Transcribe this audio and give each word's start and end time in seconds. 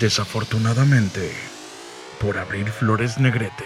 Desafortunadamente, 0.00 1.32
por 2.20 2.36
abrir 2.36 2.68
flores 2.70 3.18
negrete. 3.18 3.64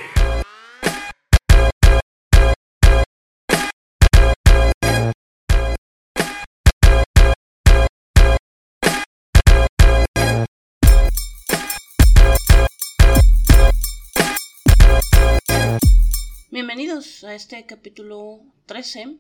Bienvenidos 16.51 17.25
a 17.25 17.35
este 17.35 17.65
capítulo 17.65 18.41
13. 18.67 19.17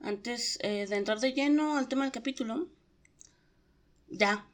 Antes 0.00 0.58
eh, 0.62 0.86
de 0.88 0.96
entrar 0.96 1.18
de 1.18 1.32
lleno 1.32 1.76
al 1.76 1.88
tema 1.88 2.04
del 2.04 2.12
capítulo, 2.12 2.68
ya, 4.08 4.46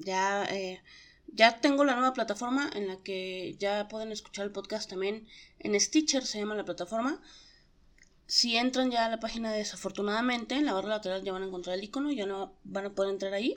ya, 0.00 0.44
eh, 0.44 0.82
ya 1.28 1.60
tengo 1.60 1.84
la 1.84 1.94
nueva 1.94 2.12
plataforma 2.12 2.70
en 2.74 2.88
la 2.88 2.96
que 2.96 3.56
ya 3.58 3.88
pueden 3.88 4.12
escuchar 4.12 4.46
el 4.46 4.52
podcast 4.52 4.90
también 4.90 5.26
en 5.58 5.78
Stitcher, 5.78 6.26
se 6.26 6.38
llama 6.38 6.54
la 6.54 6.64
plataforma. 6.64 7.22
Si 8.26 8.56
entran 8.56 8.90
ya 8.90 9.06
a 9.06 9.08
la 9.08 9.20
página 9.20 9.52
desafortunadamente, 9.52 10.54
en 10.54 10.66
la 10.66 10.72
barra 10.72 10.88
lateral 10.88 11.22
ya 11.22 11.32
van 11.32 11.42
a 11.42 11.46
encontrar 11.46 11.76
el 11.76 11.84
icono, 11.84 12.10
ya 12.12 12.26
no 12.26 12.54
van 12.64 12.86
a 12.86 12.94
poder 12.94 13.12
entrar 13.12 13.34
ahí. 13.34 13.54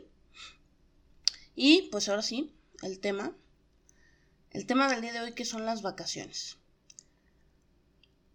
Y 1.56 1.84
pues 1.92 2.10
ahora 2.10 2.24
sí, 2.24 2.52
el 2.82 3.00
tema. 3.00 3.36
El 4.52 4.66
tema 4.66 4.88
del 4.88 5.02
día 5.02 5.14
de 5.14 5.22
hoy 5.22 5.34
que 5.34 5.46
son 5.46 5.66
las 5.66 5.82
vacaciones. 5.82 6.58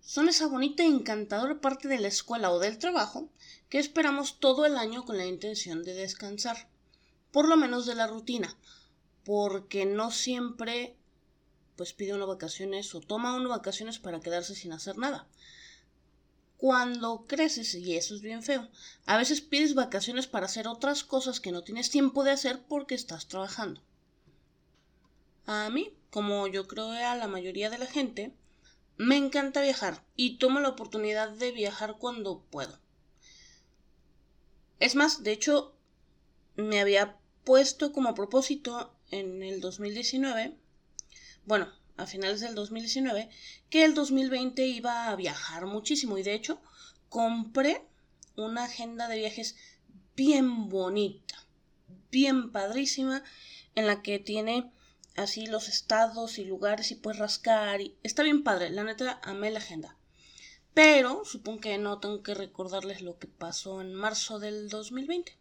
Son 0.01 0.29
esa 0.29 0.47
bonita 0.47 0.83
y 0.83 0.87
encantadora 0.87 1.61
parte 1.61 1.87
de 1.87 1.99
la 1.99 2.09
escuela 2.09 2.51
o 2.51 2.59
del 2.59 2.79
trabajo 2.79 3.29
que 3.69 3.79
esperamos 3.79 4.41
todo 4.41 4.65
el 4.65 4.79
año 4.79 5.05
con 5.05 5.19
la 5.19 5.27
intención 5.27 5.83
de 5.83 5.95
descansar 5.95 6.69
por 7.33 7.49
lo 7.49 7.57
menos 7.57 7.87
de 7.87 7.95
la 7.95 8.07
rutina, 8.07 8.57
porque 9.25 9.87
no 9.87 10.11
siempre 10.11 10.97
pues 11.77 11.93
pide 11.93 12.13
uno 12.13 12.27
vacaciones 12.27 12.93
o 12.97 13.01
toma 13.01 13.37
uno 13.37 13.51
vacaciones 13.51 14.01
para 14.01 14.21
quedarse 14.21 14.57
sin 14.57 14.73
hacer 14.73 14.99
nada. 14.99 15.29
Cuando 16.57 17.25
creces, 17.29 17.73
y 17.77 17.97
eso 17.97 18.17
es 18.17 18.21
bien 18.21 18.43
feo, 18.43 18.69
a 19.07 19.17
veces 19.17 19.41
pides 19.41 19.77
vacaciones 19.77 20.27
para 20.27 20.47
hacer 20.47 20.67
otras 20.67 21.05
cosas 21.05 21.39
que 21.39 21.53
no 21.53 21.63
tienes 21.63 21.89
tiempo 21.89 22.25
de 22.25 22.33
hacer 22.33 22.65
porque 22.67 22.97
estás 22.97 23.29
trabajando. 23.29 23.81
A 25.47 25.71
mí, 25.71 25.95
como 26.11 26.49
yo 26.49 26.67
creo 26.67 26.91
a 26.91 27.15
la 27.15 27.29
mayoría 27.29 27.71
de 27.71 27.79
la 27.79 27.87
gente, 27.87 28.35
me 28.97 29.17
encanta 29.17 29.63
viajar 29.63 30.05
y 30.17 30.39
tomo 30.39 30.59
la 30.59 30.71
oportunidad 30.71 31.31
de 31.31 31.53
viajar 31.53 31.99
cuando 31.99 32.43
puedo. 32.51 32.81
Es 34.81 34.97
más, 34.97 35.23
de 35.23 35.31
hecho, 35.31 35.78
me 36.63 36.81
había 36.81 37.17
puesto 37.45 37.93
como 37.93 38.15
propósito 38.15 38.93
en 39.11 39.43
el 39.43 39.61
2019, 39.61 40.57
bueno, 41.45 41.73
a 41.97 42.07
finales 42.07 42.41
del 42.41 42.55
2019, 42.55 43.31
que 43.71 43.85
el 43.85 43.95
2020 43.95 44.67
iba 44.67 45.09
a 45.09 45.17
viajar 45.17 45.67
muchísimo 45.67 46.19
y 46.19 46.23
de 46.23 46.35
hecho 46.35 46.61
compré 47.09 47.87
una 48.37 48.65
agenda 48.65 49.09
de 49.09 49.19
viajes 49.19 49.57
bien 50.17 50.69
bonita, 50.69 51.47
bien 52.11 52.51
padrísima, 52.51 53.23
en 53.77 53.87
la 53.87 54.03
que 54.03 54.19
tiene 54.19 54.73
así 55.17 55.47
los 55.47 55.69
estados 55.69 56.39
y 56.39 56.45
lugares 56.45 56.91
y 56.91 56.97
puedes 56.97 57.21
rascar 57.21 57.81
y 57.81 57.97
está 58.03 58.25
bien 58.25 58.43
padre, 58.43 58.71
la 58.71 58.83
neta 58.83 59.21
amé 59.23 59.51
la 59.51 59.61
agenda. 59.61 59.97
Pero 60.75 61.25
supongo 61.25 61.61
que 61.61 61.79
no 61.79 62.01
tengo 62.01 62.23
que 62.23 62.35
recordarles 62.35 63.01
lo 63.01 63.19
que 63.19 63.29
pasó 63.29 63.81
en 63.81 63.95
marzo 63.95 64.41
del 64.41 64.69
2020. 64.69 65.39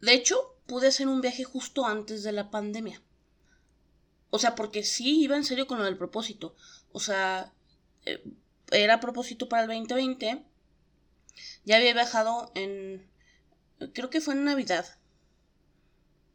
De 0.00 0.14
hecho, 0.14 0.56
pude 0.66 0.88
hacer 0.88 1.08
un 1.08 1.20
viaje 1.20 1.44
justo 1.44 1.84
antes 1.84 2.22
de 2.22 2.32
la 2.32 2.50
pandemia. 2.50 3.02
O 4.30 4.38
sea, 4.38 4.54
porque 4.54 4.84
sí 4.84 5.20
iba 5.22 5.36
en 5.36 5.44
serio 5.44 5.66
con 5.66 5.78
lo 5.78 5.84
del 5.84 5.98
propósito. 5.98 6.54
O 6.92 7.00
sea, 7.00 7.52
eh, 8.06 8.22
era 8.70 9.00
propósito 9.00 9.48
para 9.48 9.62
el 9.62 9.68
2020. 9.68 10.44
Ya 11.64 11.76
había 11.76 11.92
viajado 11.92 12.50
en... 12.54 13.06
Creo 13.92 14.10
que 14.10 14.20
fue 14.20 14.34
en 14.34 14.44
Navidad. 14.44 14.86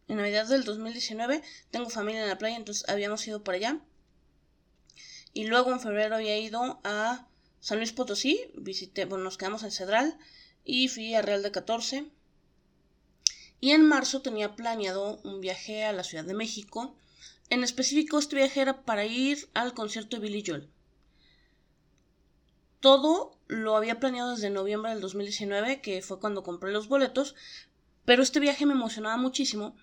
En 0.07 0.17
Navidad 0.17 0.47
del 0.47 0.63
2019. 0.63 1.41
Tengo 1.71 1.89
familia 1.89 2.23
en 2.23 2.29
la 2.29 2.37
playa, 2.37 2.57
entonces 2.57 2.87
habíamos 2.89 3.25
ido 3.27 3.43
para 3.43 3.57
allá. 3.57 3.79
Y 5.33 5.45
luego 5.45 5.71
en 5.71 5.79
febrero 5.79 6.15
había 6.15 6.37
ido 6.37 6.79
a 6.83 7.27
San 7.61 7.77
Luis 7.77 7.93
Potosí. 7.93 8.51
Visité, 8.55 9.05
bueno, 9.05 9.23
nos 9.23 9.37
quedamos 9.37 9.63
en 9.63 9.71
Cedral. 9.71 10.17
Y 10.63 10.87
fui 10.89 11.15
a 11.15 11.21
Real 11.21 11.41
de 11.41 11.51
14 11.51 12.11
y 13.65 13.71
en 13.71 13.83
marzo 13.87 14.21
tenía 14.21 14.55
planeado 14.55 15.19
un 15.23 15.41
viaje 15.41 15.85
a 15.85 15.91
la 15.91 16.03
Ciudad 16.03 16.23
de 16.23 16.35
México. 16.35 16.95
En 17.49 17.63
específico, 17.63 18.19
este 18.19 18.35
viaje 18.35 18.61
era 18.61 18.83
para 18.83 19.05
ir 19.05 19.49
al 19.55 19.73
concierto 19.73 20.17
de 20.17 20.21
Billy 20.21 20.43
Joel. 20.45 20.69
Todo 22.79 23.39
lo 23.47 23.75
había 23.75 23.99
planeado 23.99 24.35
desde 24.35 24.51
noviembre 24.51 24.91
del 24.91 25.01
2019, 25.01 25.81
que 25.81 26.03
fue 26.03 26.19
cuando 26.19 26.43
compré 26.43 26.71
los 26.71 26.87
boletos, 26.87 27.33
pero 28.05 28.21
este 28.21 28.39
viaje 28.39 28.67
me 28.67 28.73
emocionaba 28.73 29.17
muchísimo 29.17 29.75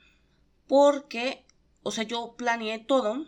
porque, 0.69 1.44
o 1.82 1.91
sea, 1.91 2.04
yo 2.04 2.37
planeé 2.37 2.78
todo 2.78 3.26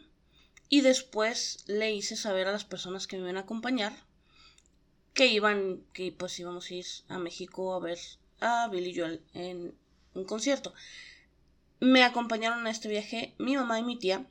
y 0.69 0.82
después 0.82 1.64
le 1.66 1.93
hice 1.93 2.14
saber 2.14 2.47
a 2.47 2.53
las 2.53 2.64
personas 2.64 3.09
que 3.09 3.16
me 3.16 3.25
iban 3.25 3.38
a 3.38 3.41
acompañar 3.41 3.93
que 5.14 5.26
iban, 5.26 5.84
que 5.93 6.12
pues 6.12 6.38
íbamos 6.38 6.70
a 6.70 6.75
ir 6.75 6.87
a 7.09 7.19
México 7.19 7.75
a 7.75 7.81
ver 7.81 7.98
a 8.41 8.69
Billy 8.69 8.94
Joel 8.97 9.25
en 9.32 9.75
un 10.14 10.25
concierto. 10.25 10.72
Me 11.80 12.04
acompañaron 12.04 12.66
a 12.66 12.70
este 12.70 12.88
viaje 12.88 13.34
mi 13.38 13.56
mamá 13.56 13.78
y 13.78 13.82
mi 13.82 13.98
tía. 13.98 14.26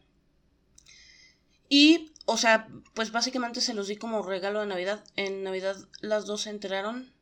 Y, 1.70 2.12
o 2.26 2.38
sea, 2.38 2.68
pues 2.94 3.12
básicamente 3.12 3.62
se 3.62 3.74
los 3.74 3.88
di 3.88 3.96
como 3.96 4.22
regalo 4.22 4.62
de 4.62 4.68
Navidad. 4.68 5.04
En 5.16 5.44
Navidad 5.44 5.78
las 6.02 6.26
dos 6.26 6.42
se 6.42 6.50
enteraron 6.50 7.14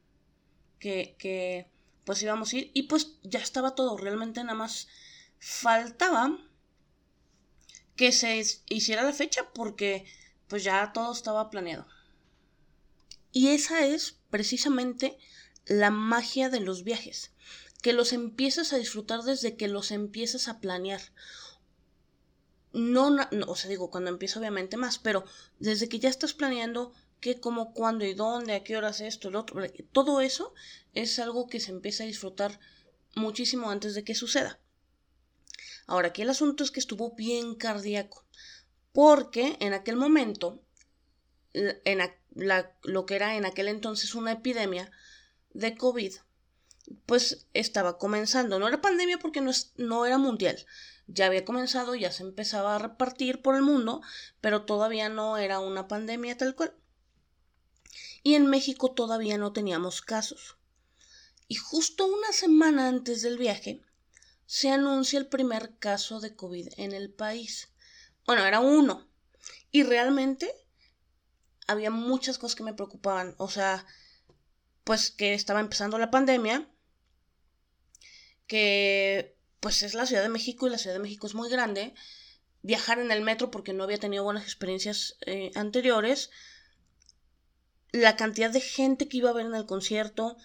que, 0.80 1.16
que 1.18 1.68
pues 2.06 2.22
íbamos 2.22 2.54
a 2.54 2.58
ir. 2.58 2.72
Y 2.74 2.84
pues 2.84 3.14
ya 3.24 3.40
estaba 3.40 3.76
todo. 3.76 3.98
Realmente 3.98 4.44
nada 4.44 4.58
más 4.58 4.88
faltaba 5.40 6.38
que 7.96 8.12
se 8.12 8.44
hiciera 8.70 9.04
la 9.04 9.14
fecha 9.14 9.50
porque 9.54 10.06
pues 10.48 10.64
ya 10.64 10.92
todo 10.94 11.12
estaba 11.12 11.50
planeado. 11.50 11.88
Y 13.32 13.50
esa 13.50 13.86
es 13.86 14.18
precisamente 14.30 15.18
la 15.66 15.92
magia 15.92 16.50
de 16.50 16.60
los 16.60 16.84
viajes 16.84 17.32
que 17.82 17.94
los 17.94 18.14
empiezas 18.14 18.74
a 18.74 18.78
disfrutar 18.78 19.24
desde 19.24 19.58
que 19.58 19.68
los 19.68 19.92
empiezas 19.92 20.48
a 20.48 20.60
planear. 20.60 21.02
No, 22.74 23.10
no, 23.10 23.28
o 23.48 23.56
sea, 23.56 23.70
digo, 23.70 23.90
cuando 23.90 24.10
empiezo 24.10 24.40
obviamente 24.40 24.78
más, 24.78 24.98
pero 24.98 25.26
desde 25.60 25.90
que 25.90 26.00
ya 26.00 26.10
estás 26.10 26.34
planeando 26.34 26.94
qué, 27.20 27.40
cómo, 27.40 27.74
cuándo 27.74 28.06
y 28.06 28.14
dónde, 28.14 28.54
a 28.54 28.64
qué 28.64 28.78
horas 28.78 29.02
esto, 29.02 29.28
el 29.28 29.36
otro, 29.36 29.62
todo 29.92 30.22
eso 30.22 30.54
es 30.94 31.20
algo 31.20 31.48
que 31.48 31.60
se 31.60 31.72
empieza 31.72 32.04
a 32.04 32.08
disfrutar 32.08 32.60
muchísimo 33.16 33.70
antes 33.70 33.94
de 33.94 34.04
que 34.04 34.16
suceda. 34.16 34.60
Ahora, 35.86 36.10
aquí 36.10 36.22
el 36.22 36.30
asunto 36.30 36.64
es 36.64 36.72
que 36.72 36.80
estuvo 36.80 37.14
bien 37.16 37.56
cardíaco, 37.56 38.26
porque 38.94 39.58
en 39.60 39.74
aquel 39.74 39.98
momento, 39.98 40.62
en 41.54 42.00
lo 42.84 43.06
que 43.06 43.16
era 43.16 43.36
en 43.36 43.46
aquel 43.46 43.68
entonces 43.68 44.16
una 44.16 44.32
epidemia 44.34 44.90
de 45.54 45.76
COVID, 45.76 46.14
pues 47.06 47.48
estaba 47.54 47.98
comenzando. 47.98 48.60
No 48.60 48.68
era 48.68 48.82
pandemia 48.82 49.18
porque 49.20 49.42
no, 49.42 49.52
no 49.78 50.06
era 50.06 50.18
mundial. 50.18 50.66
Ya 51.08 51.26
había 51.26 51.46
comenzado, 51.46 51.96
ya 51.96 52.12
se 52.12 52.24
empezaba 52.24 52.76
a 52.76 52.80
repartir 52.80 53.42
por 53.42 53.56
el 53.56 53.62
mundo, 53.62 54.02
pero 54.40 54.66
todavía 54.66 55.10
no 55.10 55.38
era 55.38 55.60
una 55.60 55.88
pandemia 55.88 56.38
tal 56.38 56.56
cual. 56.56 56.74
Y 58.24 58.36
en 58.36 58.46
México 58.46 58.92
todavía 58.92 59.38
no 59.38 59.52
teníamos 59.52 60.02
casos. 60.02 60.58
Y 61.48 61.56
justo 61.56 62.06
una 62.06 62.32
semana 62.32 62.88
antes 62.88 63.22
del 63.22 63.38
viaje, 63.38 63.82
se 64.46 64.70
anuncia 64.70 65.20
el 65.20 65.28
primer 65.28 65.78
caso 65.80 66.20
de 66.20 66.36
COVID 66.36 66.70
en 66.78 66.94
el 66.94 67.12
país. 67.12 67.70
Bueno, 68.26 68.46
era 68.46 68.60
uno. 68.60 69.08
Y 69.72 69.84
realmente 69.84 70.54
había 71.68 71.92
muchas 71.92 72.38
cosas 72.38 72.56
que 72.56 72.64
me 72.64 72.74
preocupaban. 72.74 73.36
O 73.38 73.50
sea, 73.50 73.86
pues 74.84 75.12
que 75.12 75.34
estaba 75.34 75.60
empezando 75.60 75.98
la 75.98 76.12
pandemia 76.12 76.71
que 78.52 79.38
pues 79.62 79.82
es 79.82 79.94
la 79.94 80.06
Ciudad 80.06 80.24
de 80.24 80.28
México 80.28 80.68
y 80.68 80.70
la 80.70 80.78
Ciudad 80.78 80.98
de 80.98 81.02
México 81.02 81.26
es 81.26 81.36
muy 81.36 81.50
grande. 81.50 81.94
Viajar 82.64 83.00
en 83.00 83.10
el 83.10 83.22
metro 83.22 83.50
porque 83.50 83.72
no 83.72 83.86
había 83.86 83.98
tenido 83.98 84.26
buenas 84.26 84.44
experiencias 84.44 85.16
eh, 85.26 85.52
anteriores. 85.56 86.32
La 87.94 88.18
cantidad 88.18 88.50
de 88.50 88.60
gente 88.60 89.08
que 89.08 89.16
iba 89.20 89.30
a 89.30 89.34
ver 89.34 89.46
en 89.46 89.56
el 89.56 89.66
concierto. 89.66 90.36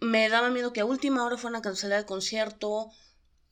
Me 0.00 0.28
daba 0.28 0.50
miedo 0.50 0.72
que 0.72 0.78
a 0.78 0.84
última 0.84 1.24
hora 1.24 1.36
fueran 1.36 1.58
a 1.58 1.62
cancelar 1.62 1.98
el 1.98 2.06
concierto. 2.06 2.92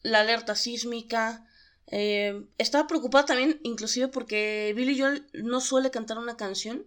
La 0.03 0.21
alerta 0.21 0.55
sísmica. 0.55 1.45
Eh, 1.89 2.47
estaba 2.57 2.87
preocupada 2.87 3.25
también, 3.25 3.59
inclusive 3.65 4.07
porque 4.07 4.73
Billy 4.77 4.97
Joel 4.97 5.27
no 5.33 5.61
suele 5.61 5.91
cantar 5.91 6.19
una 6.19 6.37
canción 6.37 6.87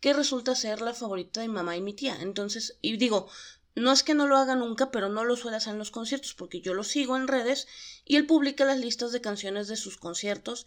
que 0.00 0.12
resulta 0.12 0.54
ser 0.54 0.82
la 0.82 0.92
favorita 0.92 1.40
de 1.40 1.48
mi 1.48 1.54
mamá 1.54 1.74
y 1.74 1.80
mi 1.80 1.94
tía. 1.94 2.18
Entonces, 2.20 2.76
y 2.82 2.98
digo, 2.98 3.30
no 3.74 3.92
es 3.92 4.02
que 4.02 4.14
no 4.14 4.26
lo 4.26 4.36
haga 4.36 4.54
nunca, 4.54 4.90
pero 4.90 5.08
no 5.08 5.24
lo 5.24 5.36
suele 5.36 5.56
hacer 5.56 5.72
en 5.72 5.78
los 5.78 5.90
conciertos, 5.90 6.34
porque 6.34 6.60
yo 6.60 6.74
lo 6.74 6.84
sigo 6.84 7.16
en 7.16 7.28
redes 7.28 7.66
y 8.04 8.16
él 8.16 8.26
publica 8.26 8.64
las 8.64 8.78
listas 8.78 9.12
de 9.12 9.20
canciones 9.20 9.68
de 9.68 9.76
sus 9.76 9.96
conciertos 9.96 10.66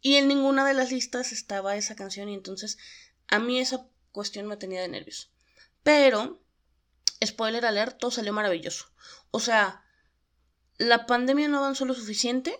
y 0.00 0.16
en 0.16 0.28
ninguna 0.28 0.66
de 0.66 0.74
las 0.74 0.92
listas 0.92 1.32
estaba 1.32 1.76
esa 1.76 1.96
canción 1.96 2.28
y 2.28 2.34
entonces 2.34 2.76
a 3.28 3.38
mí 3.38 3.58
esa 3.58 3.88
cuestión 4.12 4.46
me 4.46 4.58
tenía 4.58 4.82
de 4.82 4.88
nervios. 4.88 5.32
Pero, 5.82 6.42
spoiler 7.24 7.64
alert, 7.64 7.98
todo 7.98 8.10
salió 8.10 8.32
maravilloso. 8.32 8.86
O 9.30 9.40
sea, 9.40 9.82
la 10.76 11.06
pandemia 11.06 11.48
no 11.48 11.58
avanzó 11.58 11.84
lo 11.84 11.94
suficiente 11.94 12.58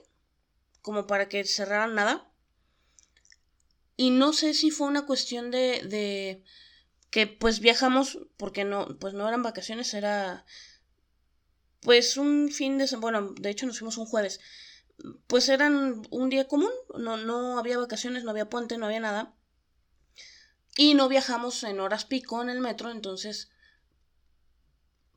como 0.80 1.06
para 1.06 1.28
que 1.28 1.44
cerraran 1.44 1.94
nada. 1.94 2.30
Y 3.96 4.10
no 4.10 4.32
sé 4.32 4.54
si 4.54 4.70
fue 4.70 4.88
una 4.88 5.06
cuestión 5.06 5.50
de, 5.50 5.82
de 5.84 6.44
que 7.14 7.28
pues 7.28 7.60
viajamos 7.60 8.18
porque 8.36 8.64
no, 8.64 8.98
pues 8.98 9.14
no 9.14 9.28
eran 9.28 9.44
vacaciones, 9.44 9.94
era 9.94 10.44
pues 11.80 12.16
un 12.16 12.50
fin 12.50 12.76
de 12.76 12.88
semana, 12.88 13.20
bueno, 13.20 13.34
de 13.40 13.50
hecho 13.50 13.66
nos 13.66 13.78
fuimos 13.78 13.98
un 13.98 14.06
jueves, 14.06 14.40
pues 15.28 15.48
eran 15.48 16.02
un 16.10 16.28
día 16.28 16.48
común, 16.48 16.72
no, 16.98 17.16
no 17.16 17.56
había 17.56 17.78
vacaciones, 17.78 18.24
no 18.24 18.32
había 18.32 18.50
puente, 18.50 18.78
no 18.78 18.86
había 18.86 18.98
nada. 18.98 19.32
Y 20.76 20.94
no 20.94 21.08
viajamos 21.08 21.62
en 21.62 21.78
horas 21.78 22.04
pico 22.04 22.42
en 22.42 22.48
el 22.48 22.58
metro, 22.58 22.90
entonces 22.90 23.48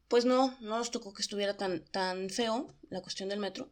pues 0.08 0.24
no, 0.24 0.56
no 0.60 0.78
nos 0.78 0.92
tocó 0.92 1.16
que 1.16 1.24
estuviera 1.24 1.58
tan, 1.58 1.84
tan 1.86 2.30
feo 2.30 2.76
la 2.92 3.02
cuestión 3.02 3.30
del 3.30 3.40
metro. 3.40 3.72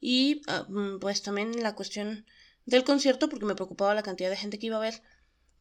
Y 0.00 0.42
ah, 0.48 0.66
mm, 0.68 0.98
pues 0.98 1.22
también 1.22 1.62
la 1.62 1.74
cuestión 1.74 2.26
del 2.66 2.84
concierto, 2.84 3.30
porque 3.30 3.46
me 3.46 3.54
preocupaba 3.54 3.94
la 3.94 4.02
cantidad 4.02 4.28
de 4.28 4.36
gente 4.36 4.58
que 4.58 4.66
iba 4.66 4.76
a 4.76 4.80
ver. 4.80 5.02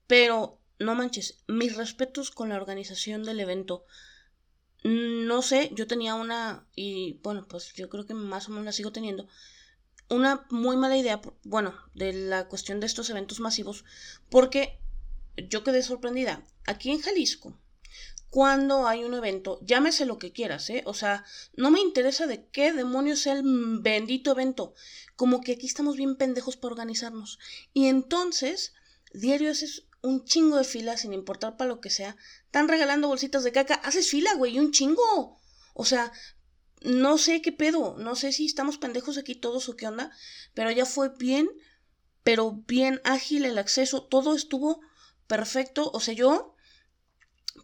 Pero 0.06 0.60
no 0.80 0.96
manches, 0.96 1.40
mis 1.48 1.76
respetos 1.76 2.32
con 2.32 2.50
la 2.50 2.56
organización 2.56 3.24
del 3.24 3.40
evento. 3.40 3.86
No 4.84 5.42
sé, 5.42 5.72
yo 5.74 5.88
tenía 5.88 6.16
una, 6.16 6.68
y 6.76 7.20
bueno, 7.24 7.48
pues 7.48 7.74
yo 7.74 7.90
creo 7.90 8.06
que 8.06 8.14
más 8.14 8.48
o 8.48 8.52
menos 8.52 8.66
la 8.66 8.72
sigo 8.72 8.92
teniendo, 8.92 9.28
una 10.10 10.46
muy 10.50 10.78
mala 10.78 10.98
idea, 10.98 11.22
bueno, 11.44 11.74
de 11.94 12.14
la 12.14 12.48
cuestión 12.48 12.80
de 12.80 12.86
estos 12.86 13.10
eventos 13.10 13.40
masivos, 13.40 13.84
porque 14.30 14.80
yo 15.38 15.64
quedé 15.64 15.82
sorprendida. 15.82 16.44
Aquí 16.66 16.92
en 16.92 17.02
Jalisco, 17.02 17.58
cuando 18.30 18.86
hay 18.86 19.04
un 19.04 19.14
evento, 19.14 19.60
llámese 19.64 20.06
lo 20.06 20.18
que 20.18 20.34
quieras, 20.34 20.70
¿eh? 20.70 20.84
O 20.86 20.94
sea, 20.94 21.24
no 21.56 21.72
me 21.72 21.80
interesa 21.80 22.28
de 22.28 22.46
qué 22.50 22.74
demonios 22.74 23.20
sea 23.20 23.34
el 23.34 23.44
bendito 23.80 24.32
evento. 24.32 24.74
Como 25.16 25.42
que 25.42 25.54
aquí 25.54 25.66
estamos 25.66 25.96
bien 25.96 26.18
pendejos 26.18 26.58
para 26.58 26.74
organizarnos. 26.74 27.40
Y 27.74 27.88
entonces, 27.88 28.74
diario 29.14 29.52
haces 29.52 29.86
un 30.06 30.24
chingo 30.24 30.58
de 30.58 30.64
fila, 30.64 30.98
sin 30.98 31.14
importar 31.14 31.58
para 31.58 31.68
lo 31.68 31.82
que 31.82 31.90
sea. 31.90 32.16
Están 32.46 32.68
regalando 32.68 33.08
bolsitas 33.08 33.44
de 33.44 33.52
caca. 33.52 33.76
Haces 33.76 34.10
fila, 34.10 34.34
güey, 34.36 34.60
un 34.60 34.72
chingo. 34.72 35.40
O 35.74 35.86
sea, 35.86 36.12
no 36.82 37.18
sé 37.18 37.42
qué 37.42 37.52
pedo. 37.52 37.96
No 37.98 38.16
sé 38.16 38.32
si 38.32 38.46
estamos 38.46 38.78
pendejos 38.78 39.18
aquí 39.18 39.36
todos 39.36 39.68
o 39.68 39.76
qué 39.76 39.88
onda. 39.88 40.12
Pero 40.54 40.72
ya 40.72 40.86
fue 40.86 41.10
bien, 41.10 41.50
pero 42.24 42.52
bien 42.52 43.02
ágil 43.04 43.46
el 43.46 43.58
acceso. 43.58 44.04
Todo 44.04 44.36
estuvo 44.36 44.80
perfecto. 45.28 45.90
O 45.92 46.00
sea, 46.00 46.14
yo 46.14 46.56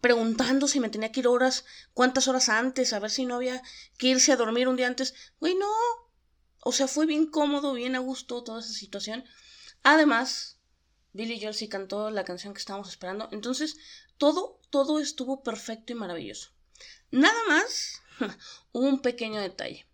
preguntando 0.02 0.68
si 0.68 0.80
me 0.80 0.90
tenía 0.90 1.12
que 1.12 1.20
ir 1.20 1.28
horas, 1.28 1.66
cuántas 1.94 2.28
horas 2.28 2.50
antes, 2.50 2.94
a 2.94 3.00
ver 3.00 3.12
si 3.12 3.26
no 3.26 3.36
había 3.36 3.62
que 3.98 4.08
irse 4.08 4.32
a 4.32 4.38
dormir 4.38 4.68
un 4.68 4.78
día 4.78 4.88
antes. 4.88 5.14
Güey, 5.40 5.56
no. 5.56 5.70
O 6.64 6.72
sea, 6.72 6.88
fue 6.88 7.06
bien 7.06 7.28
cómodo, 7.28 7.74
bien 7.74 7.96
a 7.96 8.00
gusto 8.00 8.44
toda 8.44 8.62
esa 8.62 8.74
situación. 8.74 9.24
Además, 9.84 10.61
Billy 11.13 11.40
Joel 11.40 11.54
sí 11.54 11.68
cantó 11.68 12.10
la 12.10 12.24
canción 12.24 12.54
que 12.54 12.60
estábamos 12.60 12.90
esperando. 12.90 13.30
Entonces, 13.31 13.78
todo, 14.18 14.60
todo 14.69 15.00
estuvo 15.00 15.44
perfecto 15.44 15.94
y 15.94 15.96
maravilloso. 15.96 16.52
Nada 17.12 17.40
más, 17.48 18.02
un 18.72 19.02
pequeño 19.02 19.42
detalle. 19.42 19.86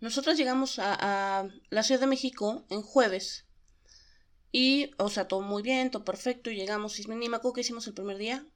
Nosotros 0.00 0.36
llegamos 0.36 0.78
a, 0.78 1.48
la 1.68 1.82
Ciudad 1.82 2.00
de 2.00 2.06
México 2.06 2.64
en 2.70 2.82
jueves. 2.82 3.44
Y, 4.52 4.92
o 4.98 5.10
sea, 5.10 5.28
todo 5.28 5.42
muy 5.42 5.62
bien, 5.62 5.90
todo 5.90 6.04
perfecto. 6.04 6.50
Y 6.50 6.56
llegamos, 6.56 6.98
y 6.98 7.06
me 7.06 7.26
acuerdo 7.36 7.52
que 7.52 7.60
hicimos 7.60 7.86
el 7.86 7.94
primer 7.94 8.16
día. 8.16 8.46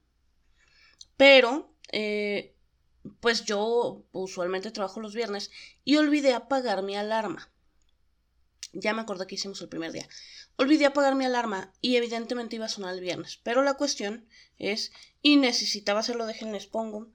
Pero, 1.17 1.73
eh, 1.91 2.55
pues 3.19 3.45
yo 3.45 4.03
usualmente 4.11 4.71
trabajo 4.71 4.99
los 4.99 5.13
viernes 5.13 5.51
y 5.83 5.97
olvidé 5.97 6.33
apagar 6.33 6.81
mi 6.81 6.95
alarma. 6.95 7.51
Ya 8.73 8.93
me 8.93 9.01
acordé 9.01 9.27
que 9.27 9.35
hicimos 9.35 9.61
el 9.61 9.69
primer 9.69 9.91
día. 9.91 10.07
Olvidé 10.57 10.85
apagar 10.85 11.15
mi 11.15 11.25
alarma 11.25 11.73
y 11.81 11.97
evidentemente 11.97 12.55
iba 12.55 12.65
a 12.65 12.69
sonar 12.69 12.93
el 12.93 13.01
viernes. 13.01 13.39
Pero 13.43 13.63
la 13.63 13.73
cuestión 13.73 14.27
es, 14.57 14.91
y 15.21 15.35
necesitaba 15.35 15.99
hacerlo, 15.99 16.25
déjenles 16.25 16.65
pongo. 16.67 17.07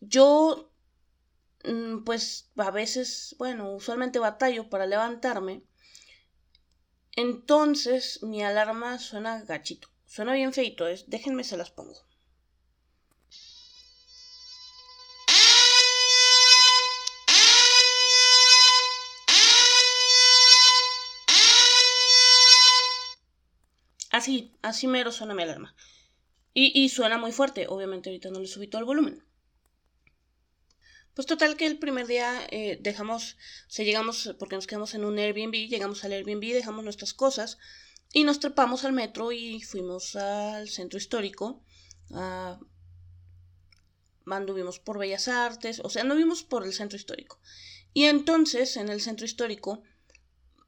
Yo, 0.00 0.72
mm, 1.64 2.04
pues 2.04 2.50
a 2.56 2.70
veces, 2.70 3.36
bueno, 3.38 3.72
usualmente 3.72 4.18
batallo 4.18 4.68
para 4.70 4.86
levantarme. 4.86 5.62
Entonces 7.12 8.22
mi 8.22 8.42
alarma 8.42 8.98
suena 8.98 9.42
gachito. 9.42 9.88
Suena 10.06 10.32
bien 10.34 10.52
feito, 10.52 10.88
es, 10.88 11.08
déjenme 11.08 11.44
se 11.44 11.56
las 11.56 11.70
pongo. 11.70 12.04
Así, 24.24 24.50
así 24.62 24.86
mero 24.86 25.12
suena 25.12 25.34
mi 25.34 25.42
alarma. 25.42 25.76
Y, 26.54 26.88
suena 26.88 27.18
muy 27.18 27.30
fuerte, 27.30 27.66
obviamente 27.68 28.08
ahorita 28.08 28.30
no 28.30 28.40
le 28.40 28.46
subí 28.46 28.68
todo 28.68 28.78
el 28.78 28.86
volumen. 28.86 29.22
Pues 31.12 31.26
total 31.26 31.58
que 31.58 31.66
el 31.66 31.78
primer 31.78 32.06
día 32.06 32.40
eh, 32.50 32.78
dejamos, 32.80 33.34
o 33.68 33.70
sea, 33.70 33.84
llegamos, 33.84 34.34
porque 34.38 34.56
nos 34.56 34.66
quedamos 34.66 34.94
en 34.94 35.04
un 35.04 35.18
Airbnb, 35.18 35.68
llegamos 35.68 36.04
al 36.04 36.12
Airbnb, 36.12 36.54
dejamos 36.54 36.84
nuestras 36.84 37.12
cosas 37.12 37.58
y 38.14 38.24
nos 38.24 38.40
trepamos 38.40 38.86
al 38.86 38.94
metro 38.94 39.30
y 39.30 39.60
fuimos 39.60 40.16
al 40.16 40.70
centro 40.70 40.96
histórico. 40.96 41.62
anduvimos 44.24 44.78
por 44.78 44.98
Bellas 44.98 45.28
Artes, 45.28 45.82
o 45.84 45.90
sea, 45.90 46.00
anduvimos 46.00 46.44
por 46.44 46.64
el 46.64 46.72
centro 46.72 46.96
histórico. 46.96 47.38
Y 47.92 48.04
entonces, 48.04 48.78
en 48.78 48.88
el 48.88 49.02
centro 49.02 49.26
histórico, 49.26 49.82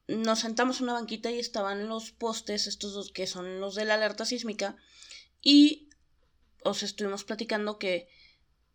nos 0.08 0.40
sentamos 0.40 0.78
en 0.78 0.84
una 0.84 0.94
banquita 0.94 1.30
y 1.30 1.38
estaban 1.38 1.88
los 1.88 2.12
postes, 2.12 2.66
estos 2.66 2.94
dos 2.94 3.12
que 3.12 3.26
son 3.26 3.60
los 3.60 3.74
de 3.74 3.84
la 3.84 3.94
alerta 3.94 4.24
sísmica, 4.24 4.76
y 5.42 5.88
os 6.62 6.82
estuvimos 6.82 7.24
platicando 7.24 7.78
que, 7.78 8.08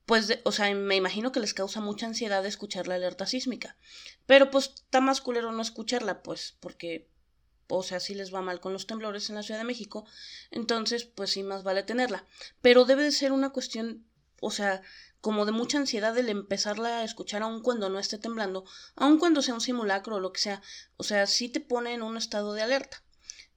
pues, 0.05 0.39
o 0.43 0.51
sea, 0.51 0.73
me 0.73 0.95
imagino 0.95 1.31
que 1.31 1.39
les 1.39 1.53
causa 1.53 1.79
mucha 1.79 2.05
ansiedad 2.05 2.45
escuchar 2.45 2.87
la 2.87 2.95
alerta 2.95 3.25
sísmica, 3.25 3.77
pero 4.25 4.51
pues 4.51 4.71
está 4.75 5.01
más 5.01 5.21
culero 5.21 5.51
no 5.51 5.61
escucharla, 5.61 6.23
pues, 6.23 6.57
porque, 6.59 7.09
o 7.67 7.83
sea, 7.83 7.99
si 7.99 8.13
les 8.13 8.33
va 8.33 8.41
mal 8.41 8.59
con 8.59 8.73
los 8.73 8.87
temblores 8.87 9.29
en 9.29 9.35
la 9.35 9.43
Ciudad 9.43 9.59
de 9.59 9.65
México, 9.65 10.05
entonces, 10.49 11.05
pues 11.05 11.31
sí, 11.31 11.43
más 11.43 11.63
vale 11.63 11.83
tenerla, 11.83 12.25
pero 12.61 12.85
debe 12.85 13.03
de 13.03 13.11
ser 13.11 13.31
una 13.31 13.51
cuestión, 13.51 14.05
o 14.41 14.51
sea, 14.51 14.81
como 15.21 15.45
de 15.45 15.53
mucha 15.53 15.77
ansiedad 15.77 16.17
el 16.17 16.27
empezarla 16.27 16.99
a 16.99 17.03
escuchar 17.03 17.43
aun 17.43 17.61
cuando 17.61 17.89
no 17.89 17.99
esté 17.99 18.17
temblando, 18.17 18.65
aun 18.95 19.19
cuando 19.19 19.41
sea 19.41 19.53
un 19.53 19.61
simulacro 19.61 20.17
o 20.17 20.19
lo 20.19 20.33
que 20.33 20.41
sea, 20.41 20.61
o 20.97 21.03
sea, 21.03 21.27
sí 21.27 21.47
te 21.47 21.61
pone 21.61 21.93
en 21.93 22.01
un 22.01 22.17
estado 22.17 22.53
de 22.53 22.63
alerta. 22.63 23.03